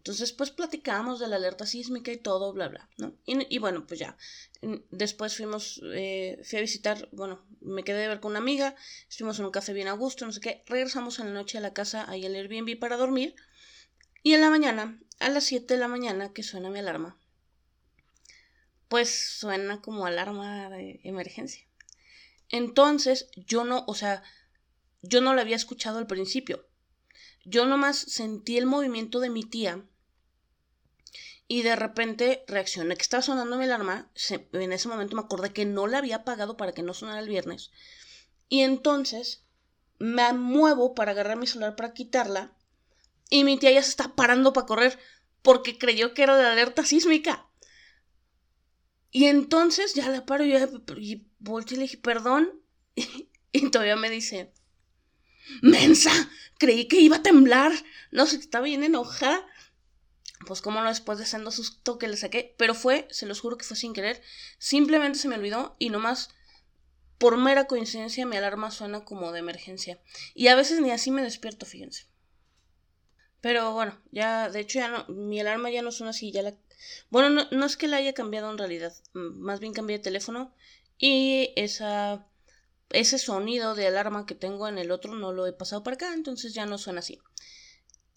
Entonces, 0.04 0.32
pues 0.32 0.50
platicamos 0.50 1.18
de 1.18 1.28
la 1.28 1.36
alerta 1.36 1.64
sísmica 1.64 2.12
y 2.12 2.18
todo, 2.18 2.52
bla, 2.52 2.68
bla, 2.68 2.90
¿no? 2.98 3.14
Y, 3.24 3.58
bueno, 3.58 3.86
pues 3.86 3.98
ya. 3.98 4.18
Después 4.90 5.34
fuimos, 5.34 5.80
eh, 5.94 6.38
fui 6.44 6.58
a 6.58 6.60
visitar, 6.60 7.08
bueno, 7.10 7.42
me 7.62 7.84
quedé 7.84 8.00
de 8.00 8.08
ver 8.08 8.20
con 8.20 8.32
una 8.32 8.40
amiga, 8.40 8.76
estuvimos 9.08 9.38
en 9.38 9.46
un 9.46 9.50
café 9.50 9.72
bien 9.72 9.88
a 9.88 9.92
gusto, 9.92 10.26
no 10.26 10.32
sé 10.32 10.42
qué. 10.42 10.62
Regresamos 10.66 11.20
en 11.20 11.28
la 11.28 11.32
noche 11.32 11.56
a 11.56 11.62
la 11.62 11.72
casa, 11.72 12.04
ahí 12.06 12.26
al 12.26 12.34
Airbnb 12.34 12.78
para 12.78 12.98
dormir. 12.98 13.34
Y 14.22 14.34
en 14.34 14.42
la 14.42 14.50
mañana, 14.50 15.00
a 15.20 15.30
las 15.30 15.44
7 15.44 15.72
de 15.72 15.80
la 15.80 15.88
mañana, 15.88 16.34
que 16.34 16.42
suena 16.42 16.68
mi 16.68 16.80
alarma, 16.80 17.16
pues 18.88 19.36
suena 19.38 19.80
como 19.80 20.06
alarma 20.06 20.68
de 20.70 21.00
emergencia. 21.04 21.66
Entonces, 22.48 23.28
yo 23.34 23.64
no, 23.64 23.84
o 23.86 23.94
sea, 23.94 24.22
yo 25.02 25.20
no 25.20 25.34
la 25.34 25.42
había 25.42 25.56
escuchado 25.56 25.98
al 25.98 26.06
principio. 26.06 26.66
Yo 27.44 27.66
nomás 27.66 27.98
sentí 27.98 28.56
el 28.56 28.66
movimiento 28.66 29.20
de 29.20 29.30
mi 29.30 29.42
tía 29.42 29.84
y 31.46 31.62
de 31.62 31.76
repente 31.76 32.44
reaccioné 32.46 32.96
que 32.96 33.02
estaba 33.02 33.22
sonando 33.22 33.58
mi 33.58 33.64
alarma. 33.64 34.10
en 34.52 34.72
ese 34.72 34.88
momento 34.88 35.16
me 35.16 35.22
acordé 35.22 35.52
que 35.52 35.66
no 35.66 35.86
la 35.86 35.98
había 35.98 36.16
apagado 36.16 36.56
para 36.56 36.72
que 36.72 36.82
no 36.82 36.94
sonara 36.94 37.20
el 37.20 37.28
viernes. 37.28 37.70
Y 38.48 38.60
entonces 38.60 39.44
me 39.98 40.32
muevo 40.32 40.94
para 40.94 41.12
agarrar 41.12 41.36
mi 41.36 41.46
celular 41.46 41.76
para 41.76 41.92
quitarla 41.92 42.52
y 43.30 43.44
mi 43.44 43.58
tía 43.58 43.72
ya 43.72 43.82
se 43.82 43.90
está 43.90 44.14
parando 44.14 44.52
para 44.52 44.66
correr 44.66 44.98
porque 45.42 45.78
creyó 45.78 46.14
que 46.14 46.22
era 46.22 46.36
de 46.36 46.46
alerta 46.46 46.84
sísmica. 46.84 47.43
Y 49.14 49.26
entonces 49.26 49.94
ya 49.94 50.08
la 50.08 50.26
paro 50.26 50.44
y, 50.44 50.56
y 50.98 51.28
volteé 51.38 51.76
y 51.76 51.78
le 51.78 51.82
dije, 51.84 51.98
perdón. 51.98 52.60
Y, 53.56 53.70
todavía 53.70 53.94
me 53.94 54.10
dice, 54.10 54.52
Mensa, 55.62 56.10
creí 56.58 56.88
que 56.88 56.98
iba 56.98 57.18
a 57.18 57.22
temblar. 57.22 57.70
No 58.10 58.26
sé, 58.26 58.34
estaba 58.34 58.64
bien 58.64 58.82
enojada. 58.82 59.46
pues 60.48 60.60
como 60.60 60.80
no 60.80 60.88
después 60.88 61.20
de 61.20 61.26
siendo 61.26 61.52
susto 61.52 61.96
que 61.96 62.08
le 62.08 62.16
saqué, 62.16 62.56
pero 62.58 62.74
fue, 62.74 63.06
se 63.12 63.26
los 63.26 63.40
juro 63.40 63.56
que 63.56 63.64
fue 63.64 63.76
sin 63.76 63.92
querer, 63.92 64.20
simplemente 64.58 65.20
se 65.20 65.28
me 65.28 65.36
olvidó 65.36 65.76
y 65.78 65.90
nomás 65.90 66.30
por 67.18 67.36
mera 67.36 67.68
coincidencia 67.68 68.26
mi 68.26 68.36
alarma 68.36 68.72
suena 68.72 69.04
como 69.04 69.30
de 69.30 69.38
emergencia. 69.38 70.00
Y 70.34 70.48
a 70.48 70.56
veces 70.56 70.80
ni 70.80 70.90
así 70.90 71.12
me 71.12 71.22
despierto, 71.22 71.66
fíjense. 71.66 72.08
Pero 73.40 73.72
bueno, 73.74 73.96
ya, 74.10 74.50
de 74.50 74.58
hecho 74.58 74.80
ya 74.80 74.88
no, 74.88 75.06
mi 75.14 75.38
alarma 75.38 75.70
ya 75.70 75.82
no 75.82 75.92
suena 75.92 76.10
así, 76.10 76.32
ya 76.32 76.42
la... 76.42 76.56
Bueno, 77.10 77.30
no, 77.30 77.48
no 77.50 77.66
es 77.66 77.76
que 77.76 77.88
la 77.88 77.98
haya 77.98 78.14
cambiado 78.14 78.50
en 78.50 78.58
realidad, 78.58 78.94
más 79.12 79.60
bien 79.60 79.72
cambié 79.72 79.98
de 79.98 80.04
teléfono 80.04 80.54
y 80.98 81.52
esa, 81.56 82.26
ese 82.90 83.18
sonido 83.18 83.74
de 83.74 83.86
alarma 83.86 84.26
que 84.26 84.34
tengo 84.34 84.68
en 84.68 84.78
el 84.78 84.90
otro 84.90 85.14
no 85.14 85.32
lo 85.32 85.46
he 85.46 85.52
pasado 85.52 85.82
para 85.82 85.94
acá, 85.94 86.14
entonces 86.14 86.54
ya 86.54 86.66
no 86.66 86.78
suena 86.78 87.00
así. 87.00 87.18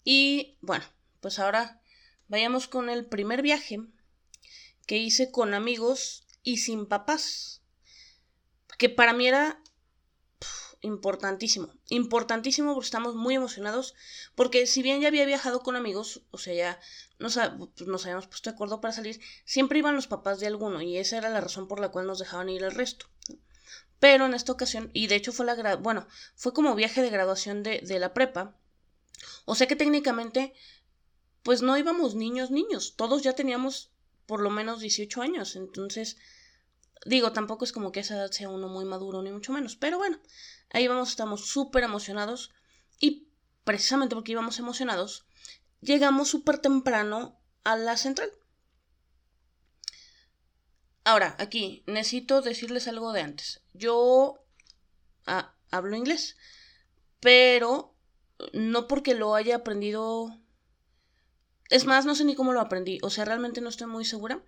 Y 0.04 0.56
bueno, 0.60 0.84
pues 1.20 1.38
ahora 1.38 1.82
vayamos 2.28 2.68
con 2.68 2.88
el 2.88 3.06
primer 3.06 3.42
viaje 3.42 3.80
que 4.86 4.96
hice 4.96 5.30
con 5.30 5.54
amigos 5.54 6.26
y 6.42 6.58
sin 6.58 6.86
papás. 6.86 7.62
Que 8.78 8.88
para 8.88 9.12
mí 9.12 9.26
era 9.26 9.60
importantísimo. 10.80 11.74
Importantísimo 11.88 12.72
porque 12.72 12.86
estamos 12.86 13.14
muy 13.14 13.34
emocionados. 13.34 13.94
Porque 14.34 14.66
si 14.66 14.82
bien 14.82 15.00
ya 15.00 15.08
había 15.08 15.26
viajado 15.26 15.60
con 15.60 15.76
amigos, 15.76 16.22
o 16.30 16.38
sea, 16.38 16.54
ya 16.54 16.80
nos, 17.18 17.38
pues, 17.76 17.88
nos 17.88 18.04
habíamos 18.04 18.26
puesto 18.26 18.50
de 18.50 18.54
acuerdo 18.54 18.80
para 18.80 18.92
salir, 18.92 19.20
siempre 19.44 19.78
iban 19.78 19.94
los 19.94 20.06
papás 20.06 20.40
de 20.40 20.46
alguno. 20.46 20.80
Y 20.82 20.96
esa 20.98 21.18
era 21.18 21.30
la 21.30 21.40
razón 21.40 21.68
por 21.68 21.80
la 21.80 21.90
cual 21.90 22.06
nos 22.06 22.18
dejaban 22.18 22.48
ir 22.48 22.62
el 22.62 22.72
resto. 22.72 23.06
Pero 23.98 24.26
en 24.26 24.34
esta 24.34 24.52
ocasión, 24.52 24.90
y 24.92 25.08
de 25.08 25.16
hecho 25.16 25.32
fue 25.32 25.44
la 25.44 25.76
bueno, 25.76 26.06
fue 26.36 26.52
como 26.52 26.74
viaje 26.74 27.02
de 27.02 27.10
graduación 27.10 27.62
de, 27.62 27.80
de 27.80 27.98
la 27.98 28.14
prepa. 28.14 28.56
O 29.44 29.56
sea 29.56 29.66
que 29.66 29.74
técnicamente 29.74 30.54
pues 31.42 31.62
no 31.62 31.76
íbamos 31.78 32.14
niños, 32.14 32.50
niños, 32.50 32.94
todos 32.96 33.22
ya 33.22 33.32
teníamos 33.32 33.90
por 34.26 34.40
lo 34.42 34.50
menos 34.50 34.80
18 34.80 35.22
años, 35.22 35.56
entonces, 35.56 36.18
digo, 37.06 37.32
tampoco 37.32 37.64
es 37.64 37.72
como 37.72 37.92
que 37.92 38.00
esa 38.00 38.16
edad 38.16 38.30
sea 38.30 38.50
uno 38.50 38.68
muy 38.68 38.84
maduro, 38.84 39.22
ni 39.22 39.30
mucho 39.30 39.52
menos, 39.52 39.74
pero 39.74 39.96
bueno, 39.96 40.18
ahí 40.70 40.86
vamos, 40.86 41.08
estamos 41.08 41.48
súper 41.48 41.84
emocionados 41.84 42.50
y 43.00 43.28
precisamente 43.64 44.14
porque 44.14 44.32
íbamos 44.32 44.58
emocionados, 44.58 45.24
llegamos 45.80 46.28
súper 46.28 46.58
temprano 46.58 47.40
a 47.64 47.76
la 47.76 47.96
central. 47.96 48.30
Ahora, 51.04 51.36
aquí 51.38 51.84
necesito 51.86 52.42
decirles 52.42 52.88
algo 52.88 53.12
de 53.12 53.22
antes. 53.22 53.62
Yo 53.72 54.44
ah, 55.26 55.54
hablo 55.70 55.96
inglés, 55.96 56.36
pero 57.20 57.94
no 58.52 58.86
porque 58.86 59.14
lo 59.14 59.34
haya 59.34 59.56
aprendido 59.56 60.38
es 61.70 61.84
más, 61.84 62.06
no 62.06 62.14
sé 62.14 62.24
ni 62.24 62.34
cómo 62.34 62.52
lo 62.52 62.60
aprendí, 62.60 62.98
o 63.02 63.10
sea, 63.10 63.24
realmente 63.24 63.60
no 63.60 63.68
estoy 63.68 63.86
muy 63.86 64.04
segura. 64.04 64.42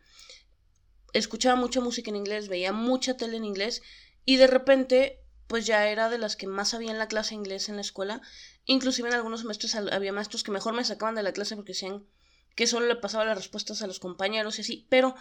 Escuchaba 1.13 1.57
mucha 1.57 1.81
música 1.81 2.11
en 2.11 2.17
inglés, 2.17 2.49
veía 2.49 2.73
mucha 2.73 3.17
tele 3.17 3.37
en 3.37 3.45
inglés 3.45 3.83
y 4.25 4.37
de 4.37 4.47
repente 4.47 5.20
pues 5.51 5.67
ya 5.67 5.89
era 5.89 6.09
de 6.09 6.19
las 6.19 6.37
que 6.37 6.47
más 6.47 6.69
sabía 6.69 6.93
en 6.93 6.99
la 6.99 7.09
clase 7.09 7.35
inglés 7.35 7.69
en 7.69 7.75
la 7.75 7.81
escuela. 7.81 8.23
Inclusive 8.67 9.09
en 9.09 9.17
algunos 9.17 9.41
semestres 9.41 9.75
había 9.75 10.13
maestros 10.13 10.45
que 10.45 10.53
mejor 10.53 10.75
me 10.75 10.85
sacaban 10.85 11.17
de 11.17 11.25
la 11.25 11.33
clase 11.33 11.57
porque 11.57 11.73
decían 11.73 12.07
que 12.55 12.69
solo 12.69 12.87
le 12.87 12.95
pasaba 12.95 13.25
las 13.25 13.37
respuestas 13.37 13.83
a 13.83 13.89
los 13.89 13.99
compañeros 13.99 14.59
y 14.59 14.61
así, 14.61 14.87
pero 14.89 15.17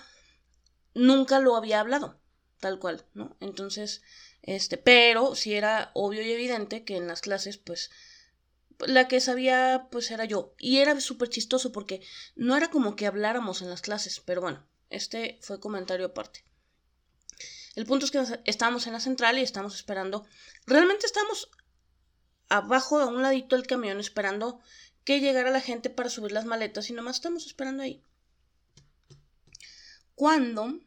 nunca 0.93 1.39
lo 1.39 1.55
había 1.55 1.79
hablado, 1.79 2.21
tal 2.59 2.77
cual, 2.77 3.07
¿no? 3.15 3.37
Entonces, 3.39 4.03
este, 4.43 4.77
pero 4.77 5.33
sí 5.33 5.55
era 5.55 5.89
obvio 5.95 6.21
y 6.21 6.31
evidente 6.31 6.83
que 6.83 6.97
en 6.97 7.07
las 7.07 7.21
clases 7.21 7.57
pues 7.57 7.89
la 8.77 9.07
que 9.07 9.21
sabía 9.21 9.87
pues 9.89 10.11
era 10.11 10.25
yo. 10.25 10.53
Y 10.59 10.77
era 10.77 11.01
súper 11.01 11.29
chistoso 11.29 11.71
porque 11.71 12.03
no 12.35 12.55
era 12.55 12.69
como 12.69 12.95
que 12.95 13.07
habláramos 13.07 13.63
en 13.63 13.71
las 13.71 13.81
clases, 13.81 14.21
pero 14.23 14.41
bueno, 14.41 14.63
este 14.91 15.39
fue 15.41 15.59
comentario 15.59 16.05
aparte. 16.05 16.43
El 17.79 17.85
punto 17.85 18.03
es 18.05 18.11
que 18.11 18.21
estábamos 18.43 18.87
en 18.87 18.91
la 18.91 18.99
central 18.99 19.37
y 19.37 19.41
estamos 19.41 19.73
esperando. 19.73 20.27
Realmente 20.65 21.05
estamos 21.05 21.49
abajo 22.49 22.99
de 22.99 23.05
un 23.05 23.21
ladito 23.21 23.55
del 23.55 23.67
camión 23.67 24.01
esperando 24.01 24.59
que 25.05 25.21
llegara 25.21 25.49
la 25.49 25.61
gente 25.61 25.89
para 25.89 26.09
subir 26.09 26.33
las 26.33 26.43
maletas 26.43 26.89
y 26.89 26.93
nomás 26.93 27.15
estamos 27.15 27.45
esperando 27.45 27.81
ahí. 27.81 28.03
Cuando 30.13 30.77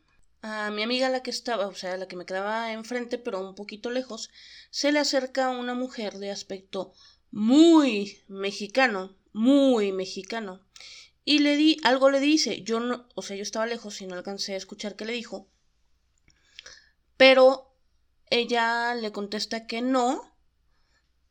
a 0.42 0.70
mi 0.70 0.82
amiga 0.82 1.08
la 1.08 1.22
que 1.22 1.30
estaba, 1.30 1.66
o 1.66 1.74
sea, 1.74 1.96
la 1.96 2.08
que 2.08 2.16
me 2.16 2.26
quedaba 2.26 2.74
enfrente, 2.74 3.16
pero 3.16 3.40
un 3.40 3.54
poquito 3.54 3.90
lejos, 3.90 4.28
se 4.68 4.92
le 4.92 4.98
acerca 4.98 5.48
una 5.48 5.72
mujer 5.72 6.18
de 6.18 6.30
aspecto 6.30 6.92
muy 7.30 8.22
mexicano, 8.28 9.16
muy 9.32 9.92
mexicano. 9.92 10.60
Y 11.24 11.38
le 11.38 11.56
di, 11.56 11.78
algo 11.84 12.10
le 12.10 12.20
dice, 12.20 12.60
yo 12.64 12.80
no, 12.80 13.08
o 13.14 13.22
sea, 13.22 13.34
yo 13.34 13.44
estaba 13.44 13.64
lejos 13.64 13.98
y 14.02 14.06
no 14.06 14.14
alcancé 14.14 14.52
a 14.52 14.58
escuchar 14.58 14.94
qué 14.94 15.06
le 15.06 15.14
dijo. 15.14 15.48
Pero 17.22 17.72
ella 18.30 18.96
le 18.96 19.12
contesta 19.12 19.68
que 19.68 19.80
no, 19.80 20.34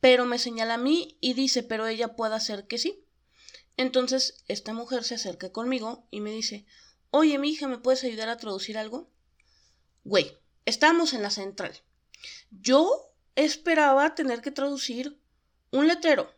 pero 0.00 0.24
me 0.24 0.38
señala 0.38 0.74
a 0.74 0.78
mí 0.78 1.18
y 1.20 1.34
dice, 1.34 1.62
pero 1.62 1.86
ella 1.86 2.16
puede 2.16 2.34
hacer 2.34 2.66
que 2.66 2.78
sí. 2.78 3.04
Entonces, 3.76 4.42
esta 4.48 4.72
mujer 4.72 5.04
se 5.04 5.16
acerca 5.16 5.52
conmigo 5.52 6.08
y 6.10 6.22
me 6.22 6.30
dice, 6.30 6.64
oye, 7.10 7.38
mi 7.38 7.50
hija, 7.50 7.68
¿me 7.68 7.76
puedes 7.76 8.04
ayudar 8.04 8.30
a 8.30 8.38
traducir 8.38 8.78
algo? 8.78 9.10
Güey, 10.02 10.34
estamos 10.64 11.12
en 11.12 11.20
la 11.20 11.28
central. 11.28 11.78
Yo 12.50 13.12
esperaba 13.34 14.14
tener 14.14 14.40
que 14.40 14.50
traducir 14.50 15.20
un 15.72 15.88
letrero 15.88 16.34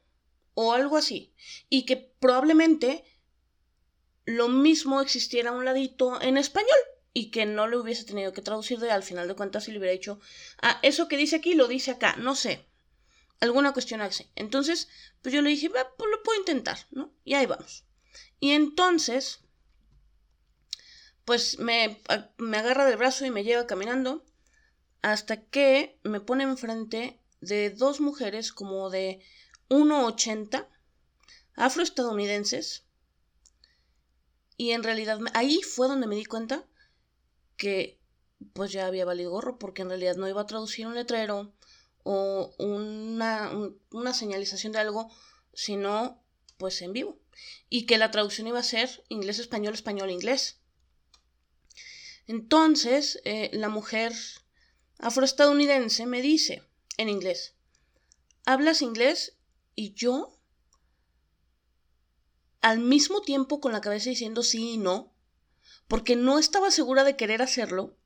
o 0.54 0.72
algo 0.72 0.96
así, 0.96 1.32
y 1.68 1.86
que 1.86 1.96
probablemente 1.96 3.04
lo 4.24 4.48
mismo 4.48 5.00
existiera 5.00 5.50
a 5.50 5.52
un 5.52 5.64
ladito 5.64 6.20
en 6.20 6.38
español 6.38 6.80
y 7.16 7.30
que 7.30 7.46
no 7.46 7.68
le 7.68 7.78
hubiese 7.78 8.04
tenido 8.04 8.32
que 8.32 8.42
traducir 8.42 8.80
de 8.80 8.90
al 8.90 9.04
final 9.04 9.28
de 9.28 9.36
cuentas 9.36 9.64
si 9.64 9.72
le 9.72 9.78
hubiera 9.78 9.92
dicho, 9.92 10.20
ah, 10.60 10.80
eso 10.82 11.08
que 11.08 11.16
dice 11.16 11.36
aquí 11.36 11.54
lo 11.54 11.68
dice 11.68 11.92
acá, 11.92 12.16
no 12.16 12.34
sé, 12.34 12.66
alguna 13.40 13.72
cuestión 13.72 14.00
así. 14.00 14.28
Entonces, 14.34 14.88
pues 15.22 15.32
yo 15.32 15.40
le 15.40 15.50
dije, 15.50 15.70
pues 15.70 16.10
lo 16.10 16.22
puedo 16.24 16.40
intentar, 16.40 16.78
¿no? 16.90 17.14
Y 17.24 17.34
ahí 17.34 17.46
vamos. 17.46 17.84
Y 18.40 18.50
entonces, 18.50 19.40
pues 21.24 21.58
me, 21.60 22.02
me 22.36 22.58
agarra 22.58 22.84
del 22.84 22.96
brazo 22.96 23.24
y 23.24 23.30
me 23.30 23.44
lleva 23.44 23.66
caminando 23.66 24.24
hasta 25.00 25.40
que 25.40 26.00
me 26.02 26.20
pone 26.20 26.42
enfrente 26.44 27.20
de 27.40 27.70
dos 27.70 28.00
mujeres 28.00 28.52
como 28.52 28.90
de 28.90 29.20
1,80 29.68 30.66
afroestadounidenses. 31.54 32.86
Y 34.56 34.72
en 34.72 34.82
realidad 34.82 35.20
ahí 35.32 35.60
fue 35.62 35.86
donde 35.86 36.06
me 36.06 36.16
di 36.16 36.24
cuenta 36.24 36.66
que 37.56 38.00
pues 38.52 38.72
ya 38.72 38.86
había 38.86 39.04
valido 39.04 39.30
gorro 39.30 39.58
porque 39.58 39.82
en 39.82 39.88
realidad 39.88 40.16
no 40.16 40.28
iba 40.28 40.42
a 40.42 40.46
traducir 40.46 40.86
un 40.86 40.94
letrero 40.94 41.54
o 42.02 42.54
una, 42.58 43.50
una 43.90 44.12
señalización 44.12 44.72
de 44.72 44.80
algo, 44.80 45.10
sino 45.54 46.22
pues 46.58 46.82
en 46.82 46.92
vivo. 46.92 47.18
Y 47.68 47.86
que 47.86 47.98
la 47.98 48.10
traducción 48.10 48.46
iba 48.46 48.58
a 48.58 48.62
ser 48.62 49.04
inglés-español, 49.08 49.74
español-inglés. 49.74 50.60
Entonces, 52.26 53.20
eh, 53.24 53.50
la 53.52 53.68
mujer 53.68 54.12
afroestadounidense 54.98 56.06
me 56.06 56.22
dice, 56.22 56.62
en 56.96 57.08
inglés. 57.08 57.54
¿Hablas 58.46 58.82
inglés? 58.82 59.36
Y 59.74 59.94
yo, 59.94 60.38
al 62.60 62.78
mismo 62.78 63.20
tiempo 63.20 63.60
con 63.60 63.72
la 63.72 63.80
cabeza 63.80 64.10
diciendo 64.10 64.42
sí 64.42 64.72
y 64.72 64.78
no, 64.78 65.13
porque 65.88 66.16
no 66.16 66.38
estaba 66.38 66.70
segura 66.70 67.04
de 67.04 67.16
querer 67.16 67.42
hacerlo, 67.42 67.96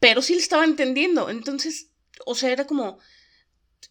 pero 0.00 0.22
sí 0.22 0.34
le 0.34 0.40
estaba 0.40 0.64
entendiendo. 0.64 1.30
Entonces, 1.30 1.90
o 2.26 2.34
sea, 2.34 2.50
era 2.50 2.66
como... 2.66 2.98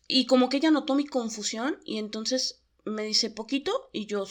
Y 0.08 0.26
como 0.26 0.50
que 0.50 0.58
ella 0.58 0.72
notó 0.72 0.96
mi 0.96 1.06
confusión 1.06 1.80
y 1.86 1.98
entonces 1.98 2.62
me 2.84 3.04
dice 3.04 3.30
poquito 3.30 3.90
y 3.94 4.08
yo... 4.08 4.26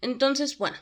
Entonces, 0.00 0.58
bueno. 0.58 0.76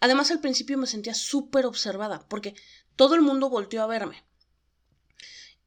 Además 0.00 0.30
al 0.30 0.40
principio 0.40 0.78
me 0.78 0.86
sentía 0.86 1.14
súper 1.14 1.66
observada 1.66 2.28
porque 2.28 2.54
todo 2.94 3.14
el 3.14 3.22
mundo 3.22 3.48
volteó 3.48 3.82
a 3.82 3.86
verme. 3.86 4.24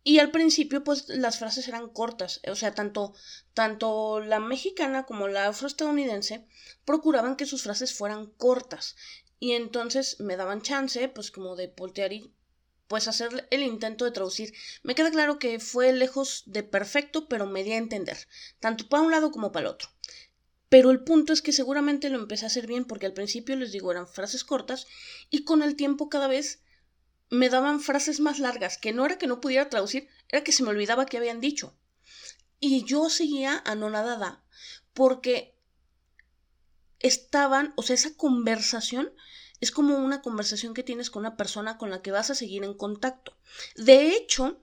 Y 0.03 0.19
al 0.19 0.31
principio, 0.31 0.83
pues 0.83 1.09
las 1.09 1.37
frases 1.37 1.67
eran 1.67 1.89
cortas, 1.89 2.41
o 2.47 2.55
sea, 2.55 2.73
tanto, 2.73 3.13
tanto 3.53 4.19
la 4.19 4.39
mexicana 4.39 5.05
como 5.05 5.27
la 5.27 5.47
afroestadounidense 5.47 6.47
procuraban 6.85 7.35
que 7.35 7.45
sus 7.45 7.61
frases 7.63 7.93
fueran 7.93 8.25
cortas. 8.25 8.95
Y 9.41 9.53
entonces 9.53 10.19
me 10.19 10.37
daban 10.37 10.61
chance, 10.61 11.09
pues 11.09 11.31
como 11.31 11.55
de 11.55 11.73
voltear 11.75 12.13
y 12.13 12.31
pues 12.87 13.07
hacer 13.07 13.47
el 13.49 13.63
intento 13.63 14.05
de 14.05 14.11
traducir. 14.11 14.53
Me 14.83 14.93
queda 14.93 15.09
claro 15.09 15.39
que 15.39 15.59
fue 15.59 15.91
lejos 15.93 16.43
de 16.45 16.61
perfecto, 16.61 17.27
pero 17.27 17.47
me 17.47 17.63
di 17.63 17.71
a 17.71 17.77
entender, 17.77 18.27
tanto 18.59 18.87
para 18.87 19.01
un 19.01 19.09
lado 19.09 19.31
como 19.31 19.51
para 19.51 19.65
el 19.65 19.73
otro. 19.73 19.89
Pero 20.69 20.91
el 20.91 21.03
punto 21.03 21.33
es 21.33 21.41
que 21.41 21.53
seguramente 21.53 22.11
lo 22.11 22.19
empecé 22.19 22.45
a 22.45 22.49
hacer 22.49 22.67
bien 22.67 22.85
porque 22.85 23.07
al 23.07 23.13
principio 23.13 23.55
les 23.55 23.71
digo 23.71 23.89
eran 23.89 24.07
frases 24.07 24.43
cortas 24.43 24.85
y 25.31 25.43
con 25.43 25.63
el 25.63 25.75
tiempo 25.75 26.07
cada 26.07 26.27
vez 26.27 26.61
me 27.31 27.49
daban 27.49 27.79
frases 27.79 28.19
más 28.19 28.37
largas, 28.37 28.77
que 28.77 28.93
no 28.93 29.07
era 29.07 29.17
que 29.17 29.25
no 29.25 29.41
pudiera 29.41 29.69
traducir, 29.69 30.07
era 30.29 30.43
que 30.43 30.51
se 30.51 30.61
me 30.61 30.69
olvidaba 30.69 31.07
qué 31.07 31.17
habían 31.17 31.41
dicho. 31.41 31.75
Y 32.59 32.83
yo 32.83 33.09
seguía 33.09 33.63
anonadada, 33.65 34.43
porque 34.93 35.57
estaban, 36.99 37.73
o 37.75 37.81
sea, 37.81 37.95
esa 37.95 38.15
conversación 38.15 39.11
es 39.61 39.71
como 39.71 39.95
una 39.97 40.21
conversación 40.21 40.73
que 40.73 40.83
tienes 40.83 41.09
con 41.11 41.21
una 41.21 41.37
persona 41.37 41.77
con 41.77 41.91
la 41.91 42.01
que 42.01 42.11
vas 42.11 42.31
a 42.31 42.35
seguir 42.35 42.63
en 42.63 42.73
contacto. 42.73 43.37
De 43.75 44.15
hecho, 44.15 44.59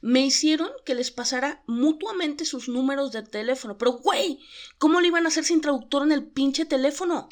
me 0.00 0.20
hicieron 0.20 0.70
que 0.84 0.94
les 0.94 1.10
pasara 1.10 1.62
mutuamente 1.66 2.46
sus 2.46 2.68
números 2.68 3.12
de 3.12 3.22
teléfono. 3.22 3.76
Pero, 3.76 3.92
güey, 3.92 4.40
¿cómo 4.78 5.00
lo 5.00 5.06
iban 5.06 5.26
a 5.26 5.28
hacer 5.28 5.44
sin 5.44 5.60
traductor 5.60 6.02
en 6.02 6.12
el 6.12 6.26
pinche 6.26 6.64
teléfono? 6.64 7.28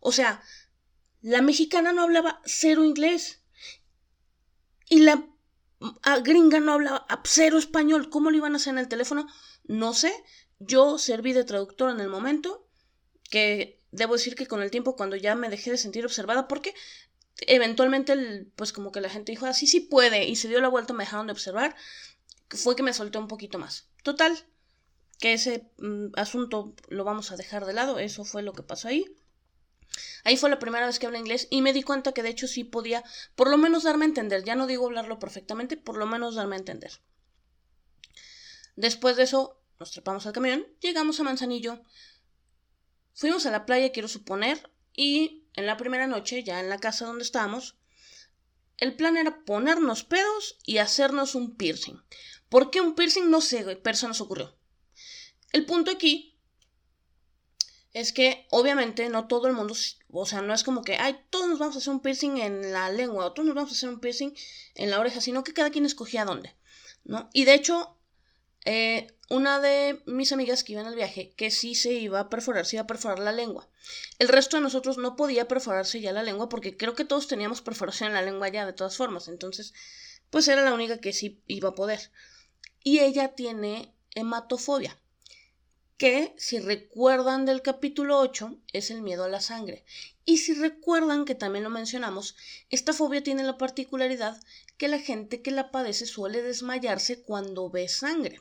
O 0.00 0.12
sea, 0.12 0.42
la 1.22 1.40
mexicana 1.40 1.92
no 1.92 2.02
hablaba 2.02 2.42
cero 2.44 2.84
inglés. 2.84 3.42
Y 4.88 5.00
la 5.00 5.26
gringa 6.22 6.60
no 6.60 6.74
hablaba 6.74 7.06
cero 7.24 7.58
español. 7.58 8.10
¿Cómo 8.10 8.30
lo 8.30 8.36
iban 8.36 8.52
a 8.52 8.56
hacer 8.56 8.74
en 8.74 8.78
el 8.78 8.88
teléfono? 8.88 9.26
No 9.64 9.94
sé. 9.94 10.12
Yo 10.58 10.98
serví 10.98 11.32
de 11.32 11.44
traductor 11.44 11.90
en 11.90 12.00
el 12.00 12.08
momento 12.08 12.68
que 13.30 13.75
debo 13.90 14.14
decir 14.14 14.34
que 14.34 14.46
con 14.46 14.62
el 14.62 14.70
tiempo 14.70 14.96
cuando 14.96 15.16
ya 15.16 15.34
me 15.34 15.48
dejé 15.48 15.70
de 15.70 15.78
sentir 15.78 16.04
observada 16.04 16.48
porque 16.48 16.74
eventualmente 17.40 18.46
pues 18.56 18.72
como 18.72 18.92
que 18.92 19.00
la 19.00 19.10
gente 19.10 19.32
dijo, 19.32 19.46
así 19.46 19.66
ah, 19.66 19.68
sí 19.68 19.80
puede 19.80 20.24
y 20.24 20.36
se 20.36 20.48
dio 20.48 20.60
la 20.60 20.68
vuelta, 20.68 20.92
me 20.92 21.04
dejaron 21.04 21.26
de 21.26 21.32
observar, 21.32 21.74
fue 22.48 22.76
que 22.76 22.82
me 22.82 22.92
solté 22.92 23.18
un 23.18 23.28
poquito 23.28 23.58
más. 23.58 23.88
Total, 24.02 24.36
que 25.18 25.32
ese 25.32 25.70
mm, 25.78 26.08
asunto 26.16 26.74
lo 26.88 27.04
vamos 27.04 27.30
a 27.30 27.36
dejar 27.36 27.66
de 27.66 27.72
lado, 27.72 27.98
eso 27.98 28.24
fue 28.24 28.42
lo 28.42 28.52
que 28.52 28.62
pasó 28.62 28.88
ahí. 28.88 29.04
Ahí 30.24 30.36
fue 30.36 30.50
la 30.50 30.58
primera 30.58 30.86
vez 30.86 30.98
que 30.98 31.06
hablé 31.06 31.18
inglés 31.18 31.46
y 31.50 31.62
me 31.62 31.72
di 31.72 31.82
cuenta 31.82 32.12
que 32.12 32.22
de 32.22 32.28
hecho 32.28 32.48
sí 32.48 32.64
podía 32.64 33.02
por 33.34 33.48
lo 33.48 33.56
menos 33.56 33.84
darme 33.84 34.04
a 34.04 34.08
entender, 34.08 34.44
ya 34.44 34.54
no 34.54 34.66
digo 34.66 34.86
hablarlo 34.86 35.18
perfectamente, 35.18 35.76
por 35.76 35.96
lo 35.96 36.06
menos 36.06 36.34
darme 36.34 36.56
a 36.56 36.58
entender. 36.58 36.92
Después 38.74 39.16
de 39.16 39.22
eso 39.22 39.58
nos 39.78 39.92
trepamos 39.92 40.26
al 40.26 40.32
camión, 40.32 40.66
llegamos 40.80 41.20
a 41.20 41.22
Manzanillo, 41.22 41.80
fuimos 43.16 43.46
a 43.46 43.50
la 43.50 43.66
playa, 43.66 43.90
quiero 43.92 44.08
suponer, 44.08 44.70
y 44.94 45.48
en 45.54 45.66
la 45.66 45.76
primera 45.76 46.06
noche, 46.06 46.44
ya 46.44 46.60
en 46.60 46.68
la 46.68 46.78
casa 46.78 47.06
donde 47.06 47.24
estábamos, 47.24 47.76
el 48.76 48.94
plan 48.94 49.16
era 49.16 49.44
ponernos 49.44 50.04
pedos 50.04 50.58
y 50.64 50.78
hacernos 50.78 51.34
un 51.34 51.56
piercing. 51.56 52.00
¿Por 52.50 52.70
qué 52.70 52.80
un 52.80 52.94
piercing? 52.94 53.30
No 53.30 53.40
sé, 53.40 53.64
pero 53.82 54.08
nos 54.08 54.20
ocurrió. 54.20 54.54
El 55.52 55.64
punto 55.64 55.90
aquí 55.90 56.38
es 57.94 58.12
que 58.12 58.46
obviamente 58.50 59.08
no 59.08 59.26
todo 59.26 59.46
el 59.46 59.54
mundo, 59.54 59.74
o 60.10 60.26
sea, 60.26 60.42
no 60.42 60.52
es 60.52 60.62
como 60.62 60.82
que, 60.82 60.96
ay, 60.96 61.18
todos 61.30 61.48
nos 61.48 61.58
vamos 61.58 61.76
a 61.76 61.78
hacer 61.78 61.94
un 61.94 62.00
piercing 62.00 62.36
en 62.36 62.70
la 62.70 62.90
lengua 62.90 63.24
o 63.24 63.32
todos 63.32 63.46
nos 63.46 63.54
vamos 63.54 63.70
a 63.70 63.74
hacer 63.74 63.88
un 63.88 64.00
piercing 64.00 64.34
en 64.74 64.90
la 64.90 65.00
oreja, 65.00 65.22
sino 65.22 65.42
que 65.42 65.54
cada 65.54 65.70
quien 65.70 65.86
escogía 65.86 66.26
dónde, 66.26 66.54
¿no? 67.04 67.30
Y 67.32 67.46
de 67.46 67.54
hecho, 67.54 67.96
eh, 68.66 69.06
una 69.28 69.60
de 69.60 70.02
mis 70.06 70.32
amigas 70.32 70.64
que 70.64 70.72
iba 70.72 70.82
en 70.82 70.88
el 70.88 70.96
viaje, 70.96 71.32
que 71.36 71.52
sí 71.52 71.76
se 71.76 71.92
iba 71.92 72.18
a 72.18 72.28
perforar, 72.28 72.66
se 72.66 72.76
iba 72.76 72.82
a 72.82 72.86
perforar 72.86 73.20
la 73.20 73.30
lengua. 73.30 73.68
El 74.18 74.26
resto 74.26 74.56
de 74.56 74.62
nosotros 74.62 74.98
no 74.98 75.14
podía 75.14 75.46
perforarse 75.46 76.00
ya 76.00 76.12
la 76.12 76.24
lengua 76.24 76.48
porque 76.48 76.76
creo 76.76 76.96
que 76.96 77.04
todos 77.04 77.28
teníamos 77.28 77.62
perforación 77.62 78.08
en 78.08 78.14
la 78.14 78.22
lengua 78.22 78.48
ya 78.48 78.66
de 78.66 78.72
todas 78.72 78.96
formas. 78.96 79.28
Entonces, 79.28 79.72
pues 80.30 80.48
era 80.48 80.62
la 80.62 80.74
única 80.74 80.98
que 80.98 81.12
sí 81.12 81.40
iba 81.46 81.68
a 81.70 81.74
poder. 81.76 82.10
Y 82.82 82.98
ella 82.98 83.34
tiene 83.34 83.94
hematofobia, 84.16 84.98
que 85.96 86.34
si 86.36 86.58
recuerdan 86.58 87.46
del 87.46 87.62
capítulo 87.62 88.18
8 88.18 88.58
es 88.72 88.90
el 88.90 89.02
miedo 89.02 89.24
a 89.24 89.28
la 89.28 89.40
sangre. 89.40 89.84
Y 90.24 90.38
si 90.38 90.54
recuerdan 90.54 91.24
que 91.24 91.36
también 91.36 91.62
lo 91.62 91.70
mencionamos, 91.70 92.34
esta 92.68 92.92
fobia 92.92 93.22
tiene 93.22 93.44
la 93.44 93.58
particularidad 93.58 94.40
que 94.76 94.88
la 94.88 94.98
gente 94.98 95.40
que 95.40 95.52
la 95.52 95.70
padece 95.70 96.04
suele 96.04 96.42
desmayarse 96.42 97.22
cuando 97.22 97.70
ve 97.70 97.88
sangre. 97.88 98.40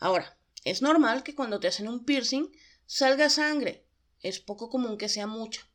Ahora, 0.00 0.36
es 0.64 0.82
normal 0.82 1.22
que 1.22 1.34
cuando 1.34 1.60
te 1.60 1.68
hacen 1.68 1.86
un 1.86 2.04
piercing 2.04 2.50
salga 2.86 3.30
sangre. 3.30 3.86
Es 4.20 4.40
poco 4.40 4.68
común 4.68 4.98
que 4.98 5.08
sea 5.08 5.26
mucha. 5.26 5.68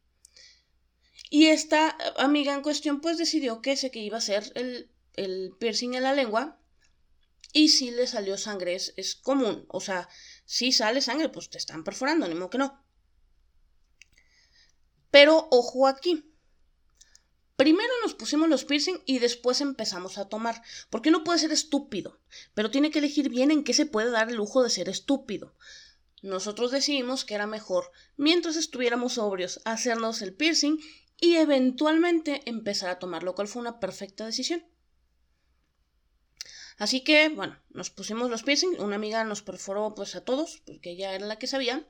Y 1.29 1.47
esta 1.47 1.97
amiga 2.17 2.53
en 2.53 2.61
cuestión 2.61 3.01
pues 3.01 3.17
decidió 3.17 3.61
que 3.61 3.71
ese 3.71 3.91
que 3.91 3.99
iba 3.99 4.17
a 4.17 4.21
ser 4.21 4.51
el, 4.55 4.91
el 5.13 5.53
piercing 5.59 5.93
en 5.93 6.03
la 6.03 6.13
lengua 6.13 6.59
y 7.53 7.69
si 7.69 7.91
le 7.91 8.05
salió 8.05 8.37
sangre. 8.37 8.75
Es, 8.75 8.93
es, 8.97 9.15
común. 9.15 9.65
O 9.69 9.79
sea, 9.79 10.09
si 10.45 10.71
sale 10.71 11.01
sangre, 11.01 11.29
pues 11.29 11.49
te 11.49 11.57
están 11.57 11.83
perforando, 11.83 12.27
ni 12.27 12.35
modo 12.35 12.49
que 12.49 12.57
no. 12.57 12.83
Pero 15.09 15.47
ojo 15.51 15.87
aquí. 15.87 16.34
Primero 17.55 17.93
nos 18.03 18.13
pusimos 18.13 18.49
los 18.49 18.65
piercing 18.65 19.01
y 19.05 19.19
después 19.19 19.61
empezamos 19.61 20.17
a 20.17 20.27
tomar, 20.27 20.61
porque 20.89 21.09
uno 21.09 21.23
puede 21.23 21.39
ser 21.39 21.53
estúpido, 21.53 22.19
pero 22.53 22.69
tiene 22.69 22.91
que 22.91 22.99
elegir 22.99 23.29
bien 23.29 23.49
en 23.49 23.63
qué 23.63 23.73
se 23.73 23.85
puede 23.85 24.11
dar 24.11 24.29
el 24.29 24.35
lujo 24.35 24.61
de 24.61 24.69
ser 24.69 24.89
estúpido. 24.89 25.55
Nosotros 26.21 26.71
decidimos 26.71 27.23
que 27.23 27.35
era 27.35 27.47
mejor, 27.47 27.91
mientras 28.17 28.57
estuviéramos 28.57 29.13
sobrios, 29.13 29.61
hacernos 29.63 30.21
el 30.21 30.33
piercing 30.33 30.79
y 31.19 31.35
eventualmente 31.35 32.41
empezar 32.45 32.89
a 32.89 32.99
tomar, 32.99 33.23
lo 33.23 33.35
cual 33.35 33.47
fue 33.47 33.61
una 33.61 33.79
perfecta 33.79 34.25
decisión. 34.25 34.65
Así 36.77 37.05
que, 37.05 37.29
bueno, 37.29 37.57
nos 37.69 37.89
pusimos 37.89 38.29
los 38.29 38.43
piercing, 38.43 38.79
una 38.79 38.97
amiga 38.97 39.23
nos 39.23 39.41
perforó 39.41 39.95
pues 39.95 40.15
a 40.15 40.25
todos, 40.25 40.61
porque 40.65 40.91
ella 40.91 41.13
era 41.13 41.25
la 41.25 41.39
que 41.39 41.47
sabía. 41.47 41.87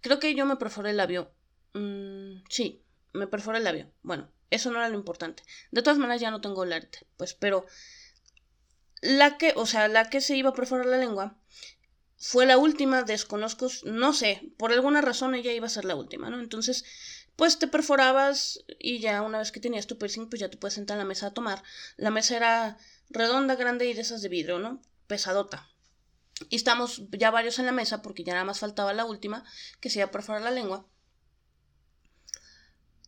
Creo 0.00 0.18
que 0.18 0.34
yo 0.34 0.46
me 0.46 0.56
perforé 0.56 0.90
el 0.90 0.96
labio. 0.96 1.34
Mm, 1.74 2.42
sí, 2.48 2.82
me 3.12 3.26
perforé 3.26 3.58
el 3.58 3.64
labio. 3.64 3.92
Bueno, 4.02 4.32
eso 4.52 4.70
no 4.70 4.78
era 4.78 4.88
lo 4.88 4.96
importante. 4.96 5.42
De 5.70 5.82
todas 5.82 5.98
maneras 5.98 6.20
ya 6.20 6.30
no 6.30 6.40
tengo 6.40 6.64
el 6.64 6.72
arte, 6.72 7.06
pues, 7.16 7.34
pero 7.34 7.66
la 9.00 9.36
que, 9.38 9.52
o 9.56 9.66
sea, 9.66 9.88
la 9.88 10.10
que 10.10 10.20
se 10.20 10.36
iba 10.36 10.50
a 10.50 10.54
perforar 10.54 10.86
la 10.86 10.98
lengua 10.98 11.36
fue 12.16 12.46
la 12.46 12.56
última, 12.56 13.02
desconozco, 13.02 13.68
no 13.84 14.12
sé, 14.12 14.52
por 14.56 14.72
alguna 14.72 15.00
razón 15.00 15.34
ella 15.34 15.52
iba 15.52 15.66
a 15.66 15.70
ser 15.70 15.84
la 15.84 15.96
última, 15.96 16.30
¿no? 16.30 16.38
Entonces, 16.38 16.84
pues 17.34 17.58
te 17.58 17.66
perforabas 17.66 18.60
y 18.78 19.00
ya 19.00 19.22
una 19.22 19.38
vez 19.38 19.50
que 19.50 19.58
tenías 19.58 19.88
tu 19.88 19.98
piercing, 19.98 20.28
pues 20.28 20.38
ya 20.38 20.50
te 20.50 20.56
puedes 20.56 20.74
sentar 20.74 20.94
en 20.94 21.00
la 21.00 21.04
mesa 21.04 21.28
a 21.28 21.34
tomar. 21.34 21.62
La 21.96 22.10
mesa 22.10 22.36
era 22.36 22.78
redonda, 23.10 23.56
grande 23.56 23.86
y 23.86 23.94
de 23.94 24.02
esas 24.02 24.22
de 24.22 24.28
vidrio, 24.28 24.58
¿no? 24.58 24.80
Pesadota. 25.08 25.68
Y 26.48 26.56
estamos 26.56 27.02
ya 27.10 27.30
varios 27.30 27.58
en 27.58 27.66
la 27.66 27.72
mesa 27.72 28.02
porque 28.02 28.24
ya 28.24 28.34
nada 28.34 28.44
más 28.44 28.60
faltaba 28.60 28.92
la 28.92 29.04
última, 29.04 29.44
que 29.80 29.90
se 29.90 29.98
iba 29.98 30.06
a 30.06 30.10
perforar 30.12 30.42
la 30.42 30.50
lengua. 30.50 30.86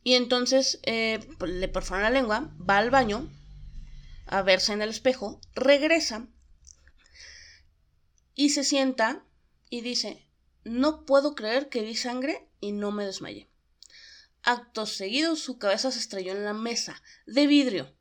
Y 0.04 0.14
entonces 0.14 0.78
eh, 0.84 1.26
pues, 1.38 1.50
le 1.50 1.66
perfora 1.66 2.02
la 2.02 2.10
lengua, 2.10 2.54
va 2.60 2.78
al 2.78 2.90
baño 2.90 3.28
a 4.26 4.42
verse 4.42 4.72
en 4.72 4.82
el 4.82 4.90
espejo, 4.90 5.40
regresa 5.54 6.28
y 8.34 8.50
se 8.50 8.64
sienta 8.64 9.24
y 9.70 9.80
dice, 9.80 10.28
no 10.62 11.04
puedo 11.06 11.34
creer 11.34 11.68
que 11.68 11.82
vi 11.82 11.96
sangre 11.96 12.48
y 12.60 12.72
no 12.72 12.92
me 12.92 13.06
desmayé. 13.06 13.48
Acto 14.42 14.84
seguido 14.84 15.36
su 15.36 15.58
cabeza 15.58 15.90
se 15.90 15.98
estrelló 15.98 16.32
en 16.32 16.44
la 16.44 16.52
mesa 16.52 17.02
de 17.26 17.46
vidrio. 17.46 17.96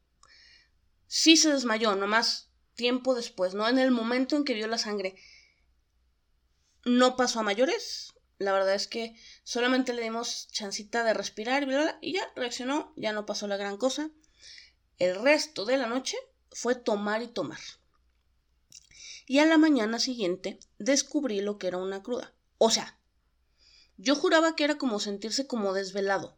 Sí 1.07 1.37
se 1.37 1.51
desmayó, 1.51 1.95
nomás 1.95 2.51
tiempo 2.75 3.15
después, 3.15 3.53
¿no? 3.53 3.67
En 3.67 3.79
el 3.79 3.91
momento 3.91 4.35
en 4.35 4.43
que 4.43 4.53
vio 4.53 4.67
la 4.67 4.77
sangre. 4.77 5.15
No 6.83 7.15
pasó 7.15 7.39
a 7.39 7.43
mayores, 7.43 8.12
la 8.43 8.53
verdad 8.53 8.75
es 8.75 8.87
que 8.87 9.15
solamente 9.43 9.93
le 9.93 10.01
dimos 10.01 10.47
chancita 10.51 11.03
de 11.03 11.13
respirar 11.13 11.67
y, 12.01 12.13
ya 12.13 12.31
reaccionó, 12.35 12.93
ya 12.95 13.13
no 13.13 13.25
pasó 13.25 13.47
la 13.47 13.57
gran 13.57 13.77
cosa. 13.77 14.09
El 14.97 15.21
resto 15.21 15.65
de 15.65 15.77
la 15.77 15.87
noche 15.87 16.17
fue 16.51 16.75
tomar 16.75 17.21
y 17.21 17.27
tomar. 17.27 17.59
Y 19.25 19.39
a 19.39 19.45
la 19.45 19.57
mañana 19.57 19.99
siguiente 19.99 20.59
descubrí 20.77 21.41
lo 21.41 21.57
que 21.57 21.67
era 21.67 21.77
una 21.77 22.03
cruda. 22.03 22.33
O 22.57 22.69
sea, 22.69 22.99
yo 23.97 24.15
juraba 24.15 24.55
que 24.55 24.63
era 24.63 24.77
como 24.77 24.99
sentirse 24.99 25.47
como 25.47 25.73
desvelado. 25.73 26.37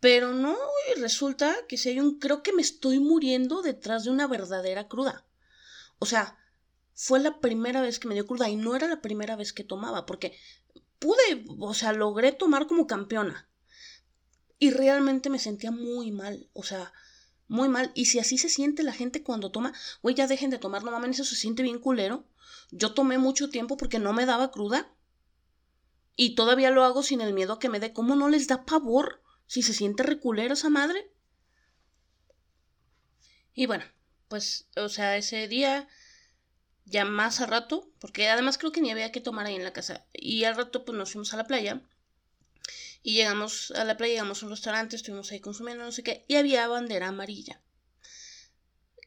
Pero 0.00 0.32
no, 0.32 0.56
y 0.94 1.00
resulta 1.00 1.56
que 1.68 1.78
si 1.78 1.88
hay 1.88 2.00
un 2.00 2.18
creo 2.18 2.42
que 2.42 2.52
me 2.52 2.60
estoy 2.60 2.98
muriendo 2.98 3.62
detrás 3.62 4.04
de 4.04 4.10
una 4.10 4.26
verdadera 4.26 4.88
cruda. 4.88 5.24
O 5.98 6.06
sea, 6.06 6.36
fue 6.94 7.20
la 7.20 7.40
primera 7.40 7.82
vez 7.82 7.98
que 7.98 8.08
me 8.08 8.14
dio 8.14 8.26
cruda 8.26 8.48
y 8.48 8.56
no 8.56 8.76
era 8.76 8.88
la 8.88 9.02
primera 9.02 9.36
vez 9.36 9.52
que 9.52 9.64
tomaba, 9.64 10.06
porque 10.06 10.38
pude, 10.98 11.44
o 11.58 11.74
sea, 11.74 11.92
logré 11.92 12.32
tomar 12.32 12.66
como 12.66 12.86
campeona. 12.86 13.48
Y 14.58 14.70
realmente 14.70 15.28
me 15.28 15.38
sentía 15.38 15.70
muy 15.70 16.12
mal, 16.12 16.48
o 16.52 16.62
sea, 16.62 16.92
muy 17.48 17.68
mal. 17.68 17.90
Y 17.94 18.06
si 18.06 18.18
así 18.18 18.38
se 18.38 18.48
siente 18.48 18.82
la 18.82 18.92
gente 18.92 19.22
cuando 19.22 19.50
toma, 19.50 19.74
güey, 20.02 20.14
ya 20.14 20.26
dejen 20.26 20.50
de 20.50 20.58
tomar, 20.58 20.84
no 20.84 20.92
mames, 20.92 21.18
eso 21.18 21.24
se 21.24 21.36
siente 21.36 21.62
bien 21.62 21.80
culero. 21.80 22.24
Yo 22.70 22.94
tomé 22.94 23.18
mucho 23.18 23.50
tiempo 23.50 23.76
porque 23.76 23.98
no 23.98 24.12
me 24.12 24.26
daba 24.26 24.50
cruda. 24.50 24.94
Y 26.16 26.36
todavía 26.36 26.70
lo 26.70 26.84
hago 26.84 27.02
sin 27.02 27.20
el 27.20 27.34
miedo 27.34 27.54
a 27.54 27.58
que 27.58 27.68
me 27.68 27.80
dé. 27.80 27.92
¿Cómo 27.92 28.14
no 28.14 28.28
les 28.28 28.46
da 28.46 28.64
pavor 28.64 29.20
si 29.46 29.62
se 29.62 29.74
siente 29.74 30.04
reculero 30.04 30.54
esa 30.54 30.70
madre? 30.70 31.10
Y 33.52 33.66
bueno, 33.66 33.84
pues, 34.28 34.68
o 34.76 34.88
sea, 34.88 35.16
ese 35.16 35.48
día 35.48 35.88
ya 36.86 37.04
más 37.04 37.40
a 37.40 37.46
rato, 37.46 37.88
porque 37.98 38.28
además 38.28 38.58
creo 38.58 38.72
que 38.72 38.80
ni 38.80 38.90
había 38.90 39.12
que 39.12 39.20
tomar 39.20 39.46
ahí 39.46 39.56
en 39.56 39.64
la 39.64 39.72
casa. 39.72 40.06
Y 40.12 40.44
al 40.44 40.56
rato 40.56 40.84
pues 40.84 40.96
nos 40.96 41.12
fuimos 41.12 41.32
a 41.32 41.36
la 41.36 41.46
playa. 41.46 41.82
Y 43.02 43.14
llegamos 43.14 43.70
a 43.72 43.84
la 43.84 43.96
playa, 43.96 44.14
llegamos 44.14 44.42
a 44.42 44.46
un 44.46 44.52
restaurante, 44.52 44.96
estuvimos 44.96 45.30
ahí 45.30 45.40
consumiendo 45.40 45.84
no 45.84 45.92
sé 45.92 46.02
qué, 46.02 46.24
y 46.28 46.36
había 46.36 46.66
bandera 46.68 47.08
amarilla. 47.08 47.60